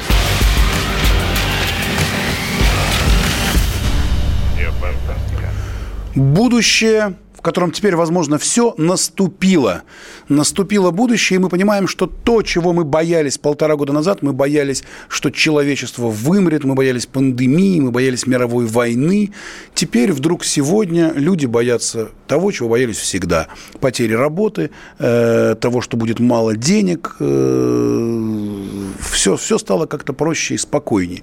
Будущее, 6.16 7.16
в 7.36 7.42
котором 7.42 7.72
теперь 7.72 7.96
возможно 7.96 8.38
все, 8.38 8.74
наступило. 8.78 9.84
Наступило 10.30 10.92
будущее, 10.92 11.38
и 11.38 11.40
мы 11.40 11.50
понимаем, 11.50 11.88
что 11.88 12.08
то, 12.08 12.42
чего 12.42 12.72
мы 12.72 12.84
боялись 12.84 13.38
полтора 13.38 13.76
года 13.76 13.92
назад, 13.94 14.22
мы 14.22 14.32
боялись, 14.32 14.84
что 15.10 15.30
человечество 15.30 16.08
вымрет, 16.08 16.64
мы 16.64 16.76
боялись 16.76 17.06
пандемии, 17.06 17.80
мы 17.80 17.92
боялись 17.92 18.28
мировой 18.28 18.66
войны. 18.66 19.32
Теперь 19.74 20.14
вдруг 20.14 20.46
сегодня 20.46 21.12
люди 21.14 21.46
боятся 21.46 22.10
того, 22.28 22.52
чего 22.52 22.70
боялись 22.70 22.98
всегда. 22.98 23.48
Потери 23.82 24.14
работы, 24.14 24.70
э, 25.00 25.56
того, 25.60 25.82
что 25.82 25.98
будет 25.98 26.20
мало 26.20 26.56
денег. 26.56 27.16
Э, 27.20 28.73
все, 29.00 29.36
все 29.38 29.58
стало 29.58 29.86
как-то 29.86 30.14
проще 30.14 30.56
и 30.56 30.58
спокойнее. 30.58 31.22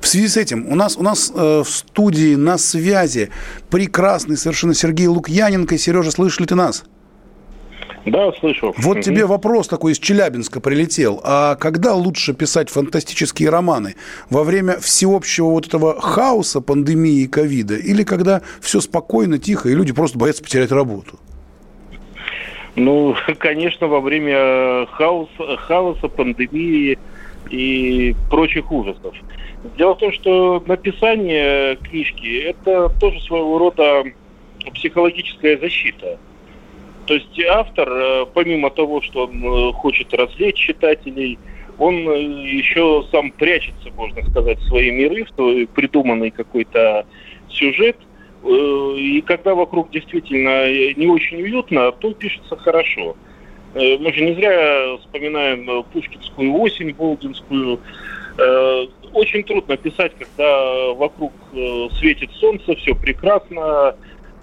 В 0.00 0.06
связи 0.06 0.28
с 0.28 0.36
этим 0.36 0.66
у 0.70 0.74
нас, 0.74 0.96
у 0.96 1.02
нас 1.02 1.32
э, 1.34 1.62
в 1.64 1.68
студии 1.68 2.34
на 2.34 2.58
связи 2.58 3.30
прекрасный 3.70 4.36
совершенно 4.36 4.74
Сергей 4.74 5.06
Лукьяненко. 5.06 5.78
Сережа, 5.78 6.10
слышишь 6.10 6.40
ли 6.40 6.46
ты 6.46 6.54
нас? 6.54 6.84
Да, 8.06 8.32
слышу. 8.32 8.74
Вот 8.78 9.00
тебе 9.02 9.26
вопрос 9.26 9.68
такой 9.68 9.92
из 9.92 9.98
Челябинска 9.98 10.60
прилетел. 10.60 11.20
А 11.24 11.56
когда 11.56 11.94
лучше 11.94 12.32
писать 12.32 12.70
фантастические 12.70 13.50
романы? 13.50 13.96
Во 14.30 14.44
время 14.44 14.78
всеобщего 14.78 15.50
вот 15.50 15.66
этого 15.66 16.00
хаоса, 16.00 16.60
пандемии 16.60 17.22
и 17.22 17.26
ковида? 17.26 17.76
Или 17.76 18.04
когда 18.04 18.42
все 18.60 18.80
спокойно, 18.80 19.38
тихо, 19.38 19.68
и 19.68 19.74
люди 19.74 19.92
просто 19.92 20.18
боятся 20.18 20.42
потерять 20.42 20.70
работу? 20.72 21.18
Ну, 22.78 23.14
конечно, 23.38 23.86
во 23.86 24.00
время 24.00 24.86
хаоса, 24.86 25.56
хаоса, 25.56 26.08
пандемии 26.08 26.98
и 27.50 28.14
прочих 28.30 28.70
ужасов. 28.70 29.14
Дело 29.76 29.94
в 29.94 29.98
том, 29.98 30.12
что 30.12 30.62
написание 30.66 31.76
книжки– 31.76 32.38
это 32.44 32.90
тоже 33.00 33.20
своего 33.22 33.58
рода 33.58 34.04
психологическая 34.74 35.58
защита. 35.58 36.18
То 37.06 37.14
есть 37.14 37.40
автор, 37.48 37.88
э, 37.90 38.26
помимо 38.34 38.70
того, 38.70 39.00
что 39.00 39.24
он 39.24 39.42
э, 39.42 39.72
хочет 39.72 40.12
развлечь 40.12 40.56
читателей, 40.56 41.38
он 41.78 42.06
э, 42.08 42.22
еще 42.22 43.04
сам 43.10 43.30
прячется, 43.30 43.90
можно 43.96 44.22
сказать, 44.30 44.58
в 44.58 44.68
свои 44.68 44.90
миры, 44.90 45.24
в 45.24 45.30
свой 45.30 45.66
придуманный 45.66 46.30
какой-то 46.30 47.06
сюжет. 47.48 47.96
И 48.44 49.22
когда 49.26 49.54
вокруг 49.54 49.90
действительно 49.90 50.66
не 50.94 51.06
очень 51.06 51.42
уютно, 51.42 51.92
то 51.92 52.12
пишется 52.14 52.56
хорошо. 52.56 53.16
Мы 53.74 54.12
же 54.12 54.24
не 54.24 54.34
зря 54.34 54.96
вспоминаем 54.98 55.84
Пушкинскую 55.92 56.54
осень, 56.54 56.94
Болдинскую. 56.94 57.80
Очень 59.12 59.42
трудно 59.42 59.76
писать, 59.76 60.12
когда 60.18 60.92
вокруг 60.92 61.32
светит 61.98 62.30
солнце, 62.32 62.74
все 62.76 62.94
прекрасно, 62.94 63.96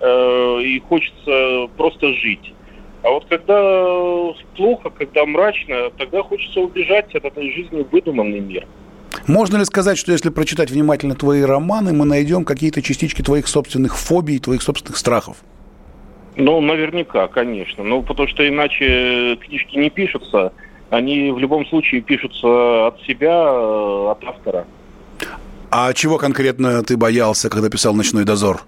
и 0.03 0.81
хочется 0.87 1.69
просто 1.77 2.13
жить. 2.13 2.53
А 3.03 3.11
вот 3.11 3.25
когда 3.29 4.33
плохо, 4.55 4.89
когда 4.89 5.25
мрачно, 5.25 5.91
тогда 5.97 6.21
хочется 6.23 6.59
убежать 6.59 7.13
от 7.15 7.23
этой 7.23 7.51
жизни 7.51 7.83
в 7.83 7.89
выдуманный 7.91 8.39
мир. 8.39 8.67
Можно 9.27 9.57
ли 9.57 9.65
сказать, 9.65 9.97
что 9.97 10.11
если 10.11 10.29
прочитать 10.29 10.71
внимательно 10.71 11.15
твои 11.15 11.41
романы, 11.41 11.93
мы 11.93 12.05
найдем 12.05 12.45
какие-то 12.45 12.81
частички 12.81 13.21
твоих 13.21 13.47
собственных 13.47 13.97
фобий, 13.97 14.39
твоих 14.39 14.61
собственных 14.61 14.97
страхов? 14.97 15.37
Ну, 16.35 16.59
наверняка, 16.61 17.27
конечно. 17.27 17.83
Ну, 17.83 18.03
потому 18.03 18.27
что 18.27 18.47
иначе 18.47 19.37
книжки 19.37 19.77
не 19.77 19.89
пишутся. 19.89 20.51
Они 20.89 21.31
в 21.31 21.39
любом 21.39 21.65
случае 21.67 22.01
пишутся 22.01 22.87
от 22.87 23.01
себя, 23.01 23.31
э, 23.31 24.11
от 24.11 24.23
автора. 24.23 24.65
А 25.71 25.93
чего 25.93 26.17
конкретно 26.17 26.83
ты 26.83 26.95
боялся, 26.95 27.49
когда 27.49 27.69
писал 27.69 27.93
«Ночной 27.93 28.23
дозор»? 28.23 28.61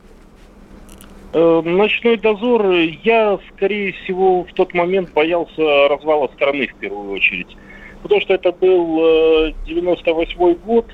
Э, 1.34 1.62
ночной 1.64 2.18
дозор, 2.18 2.72
я, 3.04 3.38
скорее 3.54 3.94
всего, 3.94 4.44
в 4.44 4.54
тот 4.54 4.74
момент 4.74 5.12
боялся 5.14 5.88
развала 5.90 6.30
страны 6.36 6.68
в 6.68 6.76
первую 6.76 7.12
очередь. 7.12 7.56
Потому 8.04 8.22
что 8.22 8.34
это 8.34 8.52
был 8.52 9.54
98 9.66 10.36
э, 10.40 10.56
год, 10.66 10.86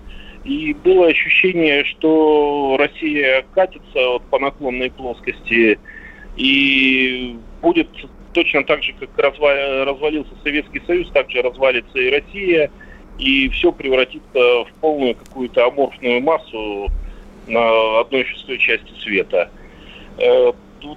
и 0.43 0.73
было 0.73 1.07
ощущение, 1.07 1.85
что 1.85 2.75
Россия 2.77 3.45
катится 3.53 4.09
вот 4.09 4.23
по 4.23 4.39
наклонной 4.39 4.91
плоскости, 4.91 5.79
и 6.35 7.37
будет 7.61 7.87
точно 8.33 8.63
так 8.63 8.83
же, 8.83 8.93
как 8.93 9.09
развалился 9.17 10.31
Советский 10.43 10.81
Союз, 10.85 11.09
так 11.11 11.29
же 11.29 11.41
развалится 11.41 11.97
и 11.97 12.09
Россия, 12.09 12.71
и 13.19 13.47
все 13.49 13.71
превратится 13.71 14.65
в 14.65 14.67
полную 14.81 15.15
какую-то 15.15 15.67
аморфную 15.67 16.21
массу 16.21 16.89
на 17.47 17.99
одной 17.99 18.25
шестой 18.25 18.57
части 18.57 18.91
света– 19.01 19.49
Э, 20.17 20.51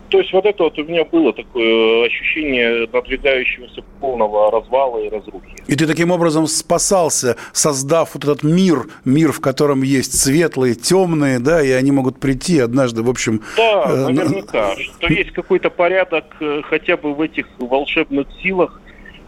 то 0.08 0.18
есть 0.18 0.32
вот 0.32 0.44
это 0.44 0.64
вот 0.64 0.78
у 0.78 0.84
меня 0.84 1.04
было 1.04 1.32
такое 1.32 2.06
ощущение 2.06 2.88
надвигающегося 2.92 3.82
полного 4.00 4.50
развала 4.50 4.98
и 4.98 5.08
разрухи. 5.08 5.54
И 5.66 5.74
ты 5.74 5.86
таким 5.86 6.10
образом 6.10 6.46
спасался, 6.46 7.36
создав 7.52 8.14
вот 8.14 8.24
этот 8.24 8.42
мир, 8.42 8.86
мир, 9.04 9.32
в 9.32 9.40
котором 9.40 9.82
есть 9.82 10.18
светлые, 10.18 10.74
темные, 10.74 11.38
да, 11.38 11.62
и 11.62 11.70
они 11.70 11.92
могут 11.92 12.18
прийти 12.18 12.58
однажды, 12.58 13.02
в 13.02 13.10
общем... 13.10 13.42
Да, 13.56 13.84
э, 13.88 14.08
наверняка, 14.08 14.74
что 14.76 15.12
есть 15.12 15.32
какой-то 15.32 15.70
порядок 15.70 16.24
э, 16.40 16.62
хотя 16.64 16.96
бы 16.96 17.14
в 17.14 17.20
этих 17.20 17.46
волшебных 17.58 18.26
силах, 18.42 18.80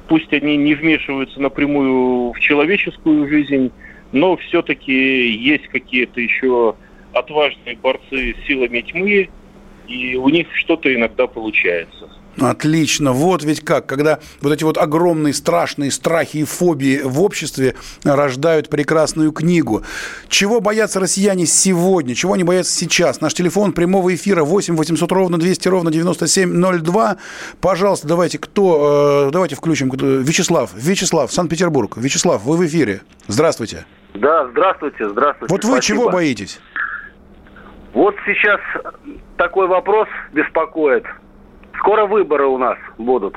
пусть 0.08 0.32
они 0.32 0.56
не 0.56 0.74
вмешиваются 0.74 1.40
напрямую 1.40 2.32
в 2.32 2.40
человеческую 2.40 3.28
жизнь, 3.28 3.70
но 4.12 4.36
все-таки 4.36 5.30
есть 5.30 5.68
какие-то 5.68 6.20
еще 6.20 6.74
отважные 7.12 7.76
борцы 7.76 8.34
с 8.34 8.46
силами 8.46 8.80
тьмы, 8.80 9.28
и 9.88 10.16
у 10.16 10.28
них 10.28 10.46
что-то 10.54 10.94
иногда 10.94 11.26
получается. 11.26 12.08
Отлично. 12.40 13.12
Вот 13.12 13.42
ведь 13.42 13.64
как, 13.64 13.86
когда 13.86 14.20
вот 14.40 14.52
эти 14.52 14.62
вот 14.62 14.78
огромные 14.78 15.34
страшные 15.34 15.90
страхи 15.90 16.38
и 16.38 16.44
фобии 16.44 17.00
в 17.02 17.20
обществе 17.20 17.74
рождают 18.04 18.68
прекрасную 18.68 19.32
книгу. 19.32 19.82
Чего 20.28 20.60
боятся 20.60 21.00
россияне 21.00 21.46
сегодня? 21.46 22.14
Чего 22.14 22.34
они 22.34 22.44
боятся 22.44 22.72
сейчас? 22.72 23.20
Наш 23.20 23.34
телефон 23.34 23.72
прямого 23.72 24.14
эфира 24.14 24.44
8 24.44 24.76
800 24.76 25.10
ровно 25.12 25.38
200 25.38 25.68
ровно 25.68 25.90
9702. 25.90 27.16
Пожалуйста, 27.60 28.06
давайте, 28.06 28.38
кто, 28.38 29.26
э, 29.28 29.32
давайте 29.32 29.56
включим. 29.56 29.90
Вячеслав, 29.90 30.70
Вячеслав, 30.76 31.32
Санкт-Петербург. 31.32 31.96
Вячеслав, 31.96 32.44
вы 32.44 32.56
в 32.56 32.66
эфире. 32.66 33.00
Здравствуйте. 33.26 33.84
Да, 34.14 34.48
здравствуйте, 34.50 35.08
здравствуйте. 35.08 35.52
Вот 35.52 35.64
вы 35.64 35.72
Спасибо. 35.72 35.82
чего 35.82 36.10
боитесь? 36.10 36.60
Вот 37.92 38.14
сейчас 38.26 38.60
такой 39.36 39.66
вопрос 39.66 40.08
беспокоит. 40.32 41.04
Скоро 41.78 42.06
выборы 42.06 42.46
у 42.46 42.58
нас 42.58 42.76
будут. 42.98 43.34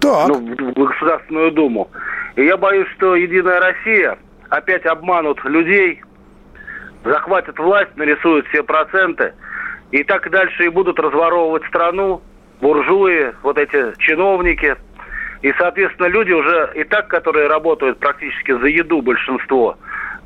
Так. 0.00 0.28
Ну, 0.28 0.34
в 0.34 0.72
Государственную 0.72 1.52
Думу. 1.52 1.90
И 2.36 2.44
я 2.44 2.56
боюсь, 2.56 2.88
что 2.96 3.14
Единая 3.14 3.60
Россия 3.60 4.18
опять 4.48 4.84
обманут 4.86 5.42
людей, 5.44 6.02
захватят 7.04 7.58
власть, 7.58 7.96
нарисуют 7.96 8.46
все 8.48 8.62
проценты, 8.62 9.32
и 9.90 10.02
так 10.04 10.28
дальше 10.30 10.64
и 10.64 10.68
будут 10.68 10.98
разворовывать 10.98 11.64
страну, 11.66 12.22
буржуи, 12.60 13.32
вот 13.42 13.58
эти 13.58 13.94
чиновники. 13.98 14.76
И, 15.42 15.52
соответственно, 15.58 16.06
люди 16.06 16.32
уже 16.32 16.70
и 16.74 16.84
так, 16.84 17.08
которые 17.08 17.48
работают 17.48 17.98
практически 17.98 18.52
за 18.52 18.66
еду 18.66 19.02
большинство, 19.02 19.76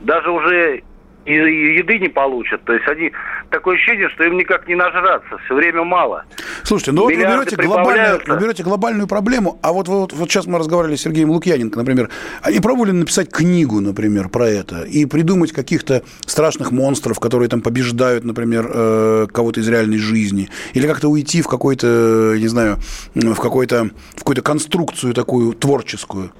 даже 0.00 0.30
уже 0.30 0.82
и 1.26 1.32
еды 1.32 1.98
не 1.98 2.08
получат. 2.08 2.62
То 2.64 2.72
есть 2.72 2.86
они 2.88 3.12
такое 3.50 3.76
ощущение, 3.76 4.08
что 4.10 4.24
им 4.24 4.36
никак 4.38 4.66
не 4.68 4.74
нажраться, 4.74 5.38
все 5.44 5.54
время 5.54 5.84
мало. 5.84 6.24
Слушайте, 6.62 6.92
ну 6.92 7.02
вот 7.02 7.14
вы 7.14 7.20
берете, 7.20 7.56
глобальную, 7.56 8.20
вы 8.26 8.38
берете 8.38 8.62
глобальную 8.62 9.08
проблему, 9.08 9.58
а 9.62 9.72
вот, 9.72 9.88
вот, 9.88 10.12
вот 10.12 10.30
сейчас 10.30 10.46
мы 10.46 10.58
разговаривали 10.58 10.96
с 10.96 11.02
Сергеем 11.02 11.30
Лукьяненко, 11.30 11.78
например, 11.78 12.10
они 12.42 12.60
пробовали 12.60 12.92
написать 12.92 13.30
книгу, 13.30 13.80
например, 13.80 14.28
про 14.28 14.48
это, 14.48 14.82
и 14.82 15.04
придумать 15.04 15.52
каких-то 15.52 16.02
страшных 16.26 16.70
монстров, 16.70 17.18
которые 17.20 17.48
там 17.48 17.60
побеждают, 17.60 18.24
например, 18.24 18.70
э, 18.72 19.26
кого-то 19.32 19.60
из 19.60 19.68
реальной 19.68 19.98
жизни, 19.98 20.48
или 20.74 20.86
как-то 20.86 21.08
уйти 21.08 21.42
в 21.42 21.48
какой-то, 21.48 22.34
не 22.38 22.48
знаю, 22.48 22.76
в 23.14 23.40
какой-то 23.40 23.90
в 24.14 24.18
какую-то 24.18 24.42
конструкцию 24.42 25.14
такую 25.14 25.52
творческую. 25.54 26.30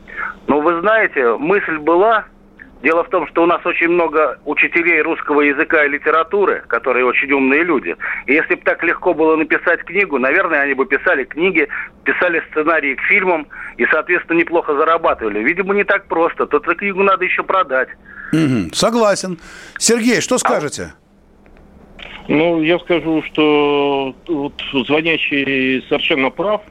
Ну, 0.46 0.60
вы 0.60 0.80
знаете, 0.80 1.36
мысль 1.38 1.78
была, 1.78 2.24
Дело 2.86 3.02
в 3.02 3.08
том, 3.08 3.26
что 3.26 3.42
у 3.42 3.46
нас 3.46 3.66
очень 3.66 3.88
много 3.88 4.38
учителей 4.44 5.02
русского 5.02 5.40
языка 5.40 5.84
и 5.84 5.88
литературы, 5.88 6.62
которые 6.68 7.04
очень 7.04 7.32
умные 7.32 7.64
люди. 7.64 7.96
И 8.26 8.32
если 8.32 8.54
бы 8.54 8.60
так 8.60 8.80
легко 8.84 9.12
было 9.12 9.34
написать 9.34 9.80
книгу, 9.80 10.20
наверное, 10.20 10.60
они 10.60 10.74
бы 10.74 10.86
писали 10.86 11.24
книги, 11.24 11.66
писали 12.04 12.44
сценарии 12.52 12.94
к 12.94 13.00
фильмам 13.00 13.48
и, 13.76 13.84
соответственно, 13.86 14.38
неплохо 14.38 14.76
зарабатывали. 14.76 15.40
Видимо, 15.40 15.74
не 15.74 15.82
так 15.82 16.06
просто. 16.06 16.46
Тут 16.46 16.62
эту 16.62 16.76
книгу 16.76 17.02
надо 17.02 17.24
еще 17.24 17.42
продать. 17.42 17.88
Угу, 18.32 18.72
согласен. 18.72 19.40
Сергей, 19.78 20.20
что 20.20 20.38
скажете? 20.38 20.92
Ну, 22.28 22.62
я 22.62 22.78
скажу, 22.78 23.20
что 23.24 24.14
вот 24.28 24.62
звонящий 24.86 25.84
совершенно 25.88 26.30
прав. 26.30 26.62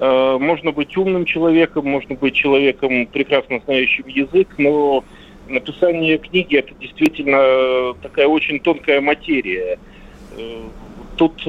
Э, 0.00 0.38
можно 0.40 0.72
быть 0.72 0.96
умным 0.96 1.26
человеком, 1.26 1.86
можно 1.86 2.14
быть 2.14 2.34
человеком, 2.34 3.06
прекрасно 3.08 3.60
знающим 3.66 4.06
язык, 4.06 4.48
но 4.56 5.04
написание 5.48 6.18
книги 6.18 6.56
это 6.56 6.74
действительно 6.74 7.94
такая 8.02 8.26
очень 8.26 8.60
тонкая 8.60 9.00
материя. 9.00 9.78
Э, 10.36 10.62
тут 11.16 11.42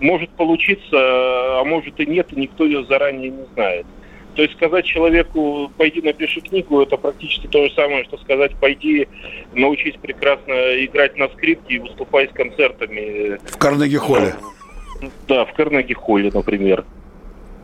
может 0.00 0.30
получиться, 0.30 0.92
а 0.92 1.64
может 1.64 1.98
и 1.98 2.06
нет, 2.06 2.28
и 2.32 2.40
никто 2.40 2.64
ее 2.64 2.84
заранее 2.84 3.30
не 3.30 3.44
знает. 3.54 3.86
То 4.34 4.42
есть 4.42 4.54
сказать 4.54 4.84
человеку, 4.84 5.70
пойди 5.76 6.00
напиши 6.02 6.40
книгу, 6.40 6.82
это 6.82 6.96
практически 6.96 7.46
то 7.46 7.66
же 7.66 7.74
самое, 7.74 8.04
что 8.04 8.18
сказать, 8.18 8.52
пойди 8.56 9.06
научись 9.52 9.94
прекрасно 10.00 10.52
играть 10.84 11.16
на 11.16 11.28
скрипке 11.28 11.74
и 11.74 11.78
выступай 11.78 12.28
с 12.28 12.32
концертами. 12.32 13.38
В 13.48 13.56
Карнеги-холле. 13.56 14.34
Да, 15.28 15.44
в 15.44 15.54
Карнеги-холле, 15.54 16.30
например. 16.34 16.84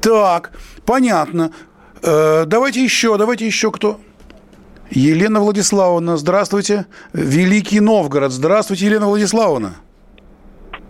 Так, 0.01 0.53
понятно. 0.87 1.53
Э, 2.03 2.45
давайте 2.47 2.83
еще, 2.83 3.19
давайте 3.19 3.47
еще 3.47 3.73
кто? 3.73 3.99
Елена 4.91 5.41
Владиславовна, 5.41 6.17
здравствуйте. 6.17 6.87
Великий 7.13 7.79
Новгород, 7.81 8.33
здравствуйте, 8.33 8.87
Елена 8.87 9.07
Владиславовна. 9.07 9.75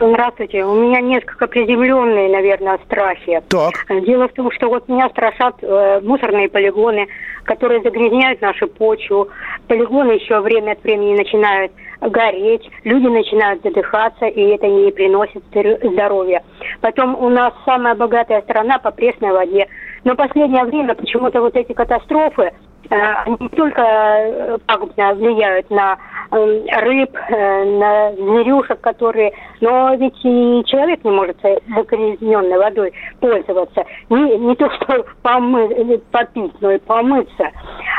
Здравствуйте. 0.00 0.64
У 0.64 0.74
меня 0.74 1.02
несколько 1.02 1.46
приземленные, 1.46 2.30
наверное, 2.30 2.78
страхи. 2.86 3.42
Так. 3.48 3.74
Дело 4.06 4.28
в 4.28 4.32
том, 4.32 4.50
что 4.52 4.70
вот 4.70 4.88
меня 4.88 5.10
страшат 5.10 5.56
э, 5.60 6.00
мусорные 6.02 6.48
полигоны, 6.48 7.06
которые 7.44 7.82
загрязняют 7.82 8.40
нашу 8.40 8.68
почву. 8.68 9.28
Полигоны 9.68 10.12
еще 10.12 10.40
время 10.40 10.72
от 10.72 10.82
времени 10.82 11.18
начинают 11.18 11.72
гореть, 12.00 12.66
люди 12.84 13.08
начинают 13.08 13.62
задыхаться, 13.62 14.24
и 14.24 14.40
это 14.40 14.66
не 14.66 14.90
приносит 14.90 15.44
здоровья. 15.82 16.42
Потом 16.80 17.14
у 17.14 17.28
нас 17.28 17.52
самая 17.66 17.94
богатая 17.94 18.40
страна 18.40 18.78
по 18.78 18.90
пресной 18.90 19.32
воде. 19.32 19.68
Но 20.04 20.14
последнее 20.14 20.64
время 20.64 20.94
почему-то 20.94 21.42
вот 21.42 21.54
эти 21.56 21.74
катастрофы, 21.74 22.52
не 22.90 23.48
только 23.50 23.82
э, 23.82 24.58
пагубно 24.66 25.14
влияют 25.14 25.70
на 25.70 25.98
Эм, 26.32 26.64
рыб, 26.82 27.10
э, 27.28 27.64
на 27.64 28.12
зверюшек, 28.12 28.80
которые... 28.80 29.32
Но 29.60 29.92
ведь 29.96 30.14
и 30.22 30.62
человек 30.64 31.02
не 31.02 31.10
может 31.10 31.36
загрязненной 31.42 32.56
водой 32.56 32.92
пользоваться. 33.18 33.84
Не, 34.10 34.38
не 34.38 34.54
то, 34.54 34.70
что 34.70 35.04
помы, 35.22 36.00
попить, 36.12 36.52
но 36.60 36.70
и 36.70 36.78
помыться. 36.78 37.50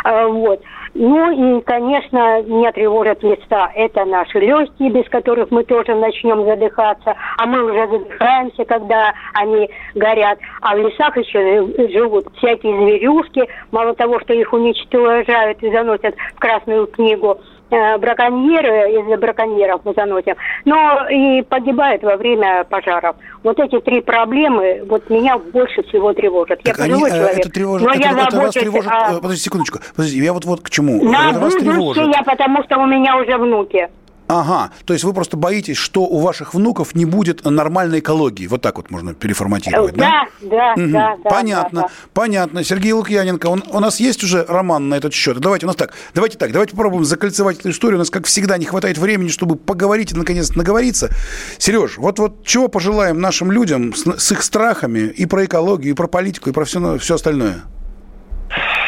Вот. 0.06 0.62
Ну 0.94 1.58
и, 1.58 1.62
конечно, 1.62 2.42
меня 2.42 2.72
тревожат 2.72 3.24
места. 3.24 3.72
Это 3.76 4.04
наши 4.06 4.40
легкие, 4.40 4.90
без 4.90 5.08
которых 5.10 5.50
мы 5.50 5.64
тоже 5.64 5.96
начнем 5.96 6.46
задыхаться. 6.46 7.16
А 7.38 7.46
мы 7.46 7.64
уже 7.64 7.88
задыхаемся, 7.88 8.66
когда 8.66 9.14
они 9.34 9.70
горят. 9.96 10.40
А 10.62 10.76
в 10.76 10.80
лесах 10.80 11.16
еще 11.18 11.66
живут 11.92 12.28
всякие 12.38 12.78
зверюшки. 12.78 13.48
Мало 13.72 13.94
того, 13.96 14.20
что 14.20 14.34
их 14.34 14.52
уничтожают 14.52 15.64
и 15.64 15.72
заносят 15.72 16.16
в 16.36 16.40
Красную 16.40 16.88
книгу, 16.88 17.40
браконьеры, 17.72 18.92
из-за 19.02 19.18
браконьеров 19.18 19.82
мы 19.84 19.94
заносим, 19.94 20.36
но 20.66 21.08
и 21.10 21.42
погибают 21.42 22.04
во 22.04 22.18
время 22.18 22.66
пожаров. 22.66 23.16
Вот 23.44 23.60
эти 23.60 23.80
три 23.80 24.02
проблемы 24.02 24.84
вот 24.88 25.10
меня 25.10 25.38
больше 25.38 25.82
всего 25.84 26.14
тревожат. 26.14 26.62
Так 26.64 26.78
я 26.78 26.84
они, 26.84 26.94
э, 26.94 27.10
человек, 27.10 27.38
это 27.38 27.50
тревожит, 27.50 27.88
но 27.88 27.94
это, 27.94 28.04
я 28.04 28.12
это 28.28 28.38
вас 28.38 28.54
тревожит, 28.54 28.92
о... 28.92 29.14
Э, 29.14 29.16
подождите 29.16 29.44
секундочку, 29.44 29.80
подождите, 29.96 30.26
я 30.26 30.34
вот, 30.34 30.46
вот 30.46 30.62
к 30.62 30.70
чему. 30.70 31.04
На 31.04 31.32
это 31.32 31.40
вас 31.40 31.56
тревожит. 31.56 32.06
я, 32.06 32.24
потому 32.24 32.64
что 32.64 32.78
у 32.78 32.86
меня 32.86 33.18
уже 33.18 33.38
внуки. 33.38 33.90
Ага, 34.32 34.72
то 34.86 34.94
есть 34.94 35.04
вы 35.04 35.14
просто 35.14 35.36
боитесь, 35.36 35.76
что 35.76 36.04
у 36.04 36.20
ваших 36.20 36.54
внуков 36.54 36.96
не 36.96 37.04
будет 37.04 37.44
нормальной 37.44 38.00
экологии. 38.00 38.48
Вот 38.48 38.62
так 38.62 38.78
вот 38.78 38.90
можно 38.90 39.14
переформатировать, 39.14 39.94
да? 39.96 40.26
Да, 40.40 40.48
да, 40.50 40.74
угу. 40.82 40.92
да, 40.92 41.18
да. 41.22 41.30
Понятно, 41.30 41.82
да, 41.82 41.88
да. 41.88 41.94
понятно. 42.14 42.64
Сергей 42.64 42.94
Лукьяненко, 42.94 43.48
он, 43.48 43.62
у 43.70 43.80
нас 43.82 44.00
есть 44.00 44.24
уже 44.24 44.46
роман 44.48 44.88
на 44.88 44.96
этот 44.96 45.14
счет? 45.14 45.38
Давайте 45.40 45.66
у 45.66 45.68
нас 45.68 45.76
так, 45.76 45.94
давайте 46.14 46.38
так, 46.38 46.54
давайте 46.54 46.72
попробуем 46.72 47.04
закольцевать 47.04 47.60
эту 47.60 47.72
историю. 47.72 47.98
У 47.98 48.00
нас, 48.00 48.10
как 48.10 48.26
всегда, 48.26 48.58
не 48.58 48.66
хватает 48.66 48.98
времени, 48.98 49.28
чтобы 49.28 49.58
поговорить 49.58 50.14
и, 50.14 50.16
наконец, 50.16 50.56
наговориться. 50.56 51.10
Сереж, 51.58 51.98
вот, 51.98 52.18
вот 52.20 52.46
чего 52.46 52.70
пожелаем 52.70 53.20
нашим 53.20 53.52
людям 53.52 53.94
с, 53.94 54.06
с 54.18 54.32
их 54.32 54.44
страхами 54.44 55.00
и 55.00 55.26
про 55.26 55.44
экологию, 55.44 55.92
и 55.92 55.96
про 55.96 56.08
политику, 56.08 56.50
и 56.50 56.54
про 56.54 56.64
все, 56.64 56.98
все 57.00 57.16
остальное? 57.16 57.64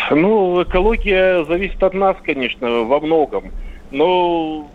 Ну, 0.10 0.64
экология 0.64 1.44
зависит 1.44 1.84
от 1.84 1.94
нас, 1.94 2.16
конечно, 2.24 2.84
во 2.84 3.02
многом. 3.02 3.52
Но 3.91 4.70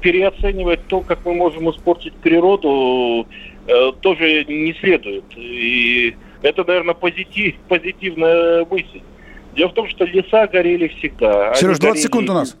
переоценивать 0.00 0.86
то, 0.88 1.00
как 1.00 1.24
мы 1.24 1.34
можем 1.34 1.70
испортить 1.70 2.14
природу, 2.14 3.26
э, 3.66 3.92
тоже 4.00 4.44
не 4.46 4.74
следует. 4.74 5.24
И 5.36 6.16
это, 6.42 6.64
наверное, 6.64 6.94
позитив, 6.94 7.56
позитивная 7.68 8.66
мысль. 8.70 9.00
Дело 9.54 9.68
в 9.68 9.74
том, 9.74 9.88
что 9.88 10.04
леса 10.04 10.46
горели 10.46 10.88
всегда. 10.88 11.54
Сереж, 11.54 11.78
20 11.78 11.82
горели... 11.82 12.02
секунд 12.02 12.30
у 12.30 12.32
нас. 12.32 12.56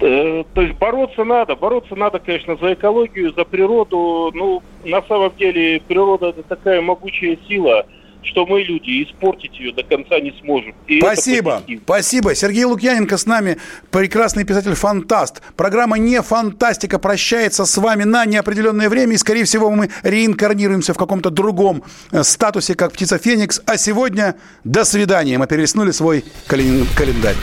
Э, 0.00 0.44
то 0.54 0.62
есть 0.62 0.74
бороться 0.78 1.24
надо, 1.24 1.56
бороться 1.56 1.94
надо, 1.94 2.18
конечно, 2.18 2.56
за 2.56 2.74
экологию, 2.74 3.32
за 3.34 3.44
природу. 3.44 4.30
Ну, 4.34 4.62
на 4.84 5.02
самом 5.02 5.32
деле, 5.36 5.80
природа 5.86 6.28
это 6.28 6.42
такая 6.42 6.80
могучая 6.80 7.38
сила– 7.48 7.86
что 8.22 8.46
мы, 8.46 8.62
люди, 8.62 9.02
испортить 9.04 9.58
ее 9.58 9.72
до 9.72 9.82
конца 9.82 10.20
не 10.20 10.32
сможем. 10.40 10.74
И 10.86 11.00
спасибо, 11.00 11.62
спасибо. 11.84 12.34
Сергей 12.34 12.64
Лукьяненко 12.64 13.16
с 13.16 13.26
нами, 13.26 13.58
прекрасный 13.90 14.44
писатель-фантаст. 14.44 15.42
Программа 15.56 15.98
«Не 15.98 16.22
фантастика» 16.22 16.98
прощается 16.98 17.64
с 17.64 17.76
вами 17.78 18.04
на 18.04 18.24
неопределенное 18.26 18.88
время, 18.88 19.14
и, 19.14 19.18
скорее 19.18 19.44
всего, 19.44 19.70
мы 19.70 19.90
реинкарнируемся 20.02 20.94
в 20.94 20.98
каком-то 20.98 21.30
другом 21.30 21.82
э, 22.12 22.22
статусе, 22.22 22.74
как 22.74 22.92
птица 22.92 23.18
Феникс. 23.18 23.62
А 23.66 23.76
сегодня 23.76 24.36
до 24.64 24.84
свидания. 24.84 25.38
Мы 25.38 25.46
перелистнули 25.46 25.90
свой 25.90 26.24
календарь. 26.46 27.36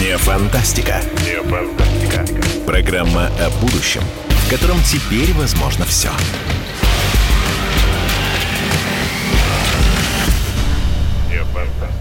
Не 0.00 0.16
фантастика. 0.18 1.00
Не 1.24 1.42
фантастика. 1.42 2.24
Программа 2.66 3.30
о 3.40 3.50
будущем– 3.60 4.02
в 4.48 4.50
котором 4.50 4.82
теперь 4.82 5.34
возможно 5.34 5.84
все. 5.84 6.10
Фантастика. 11.52 11.97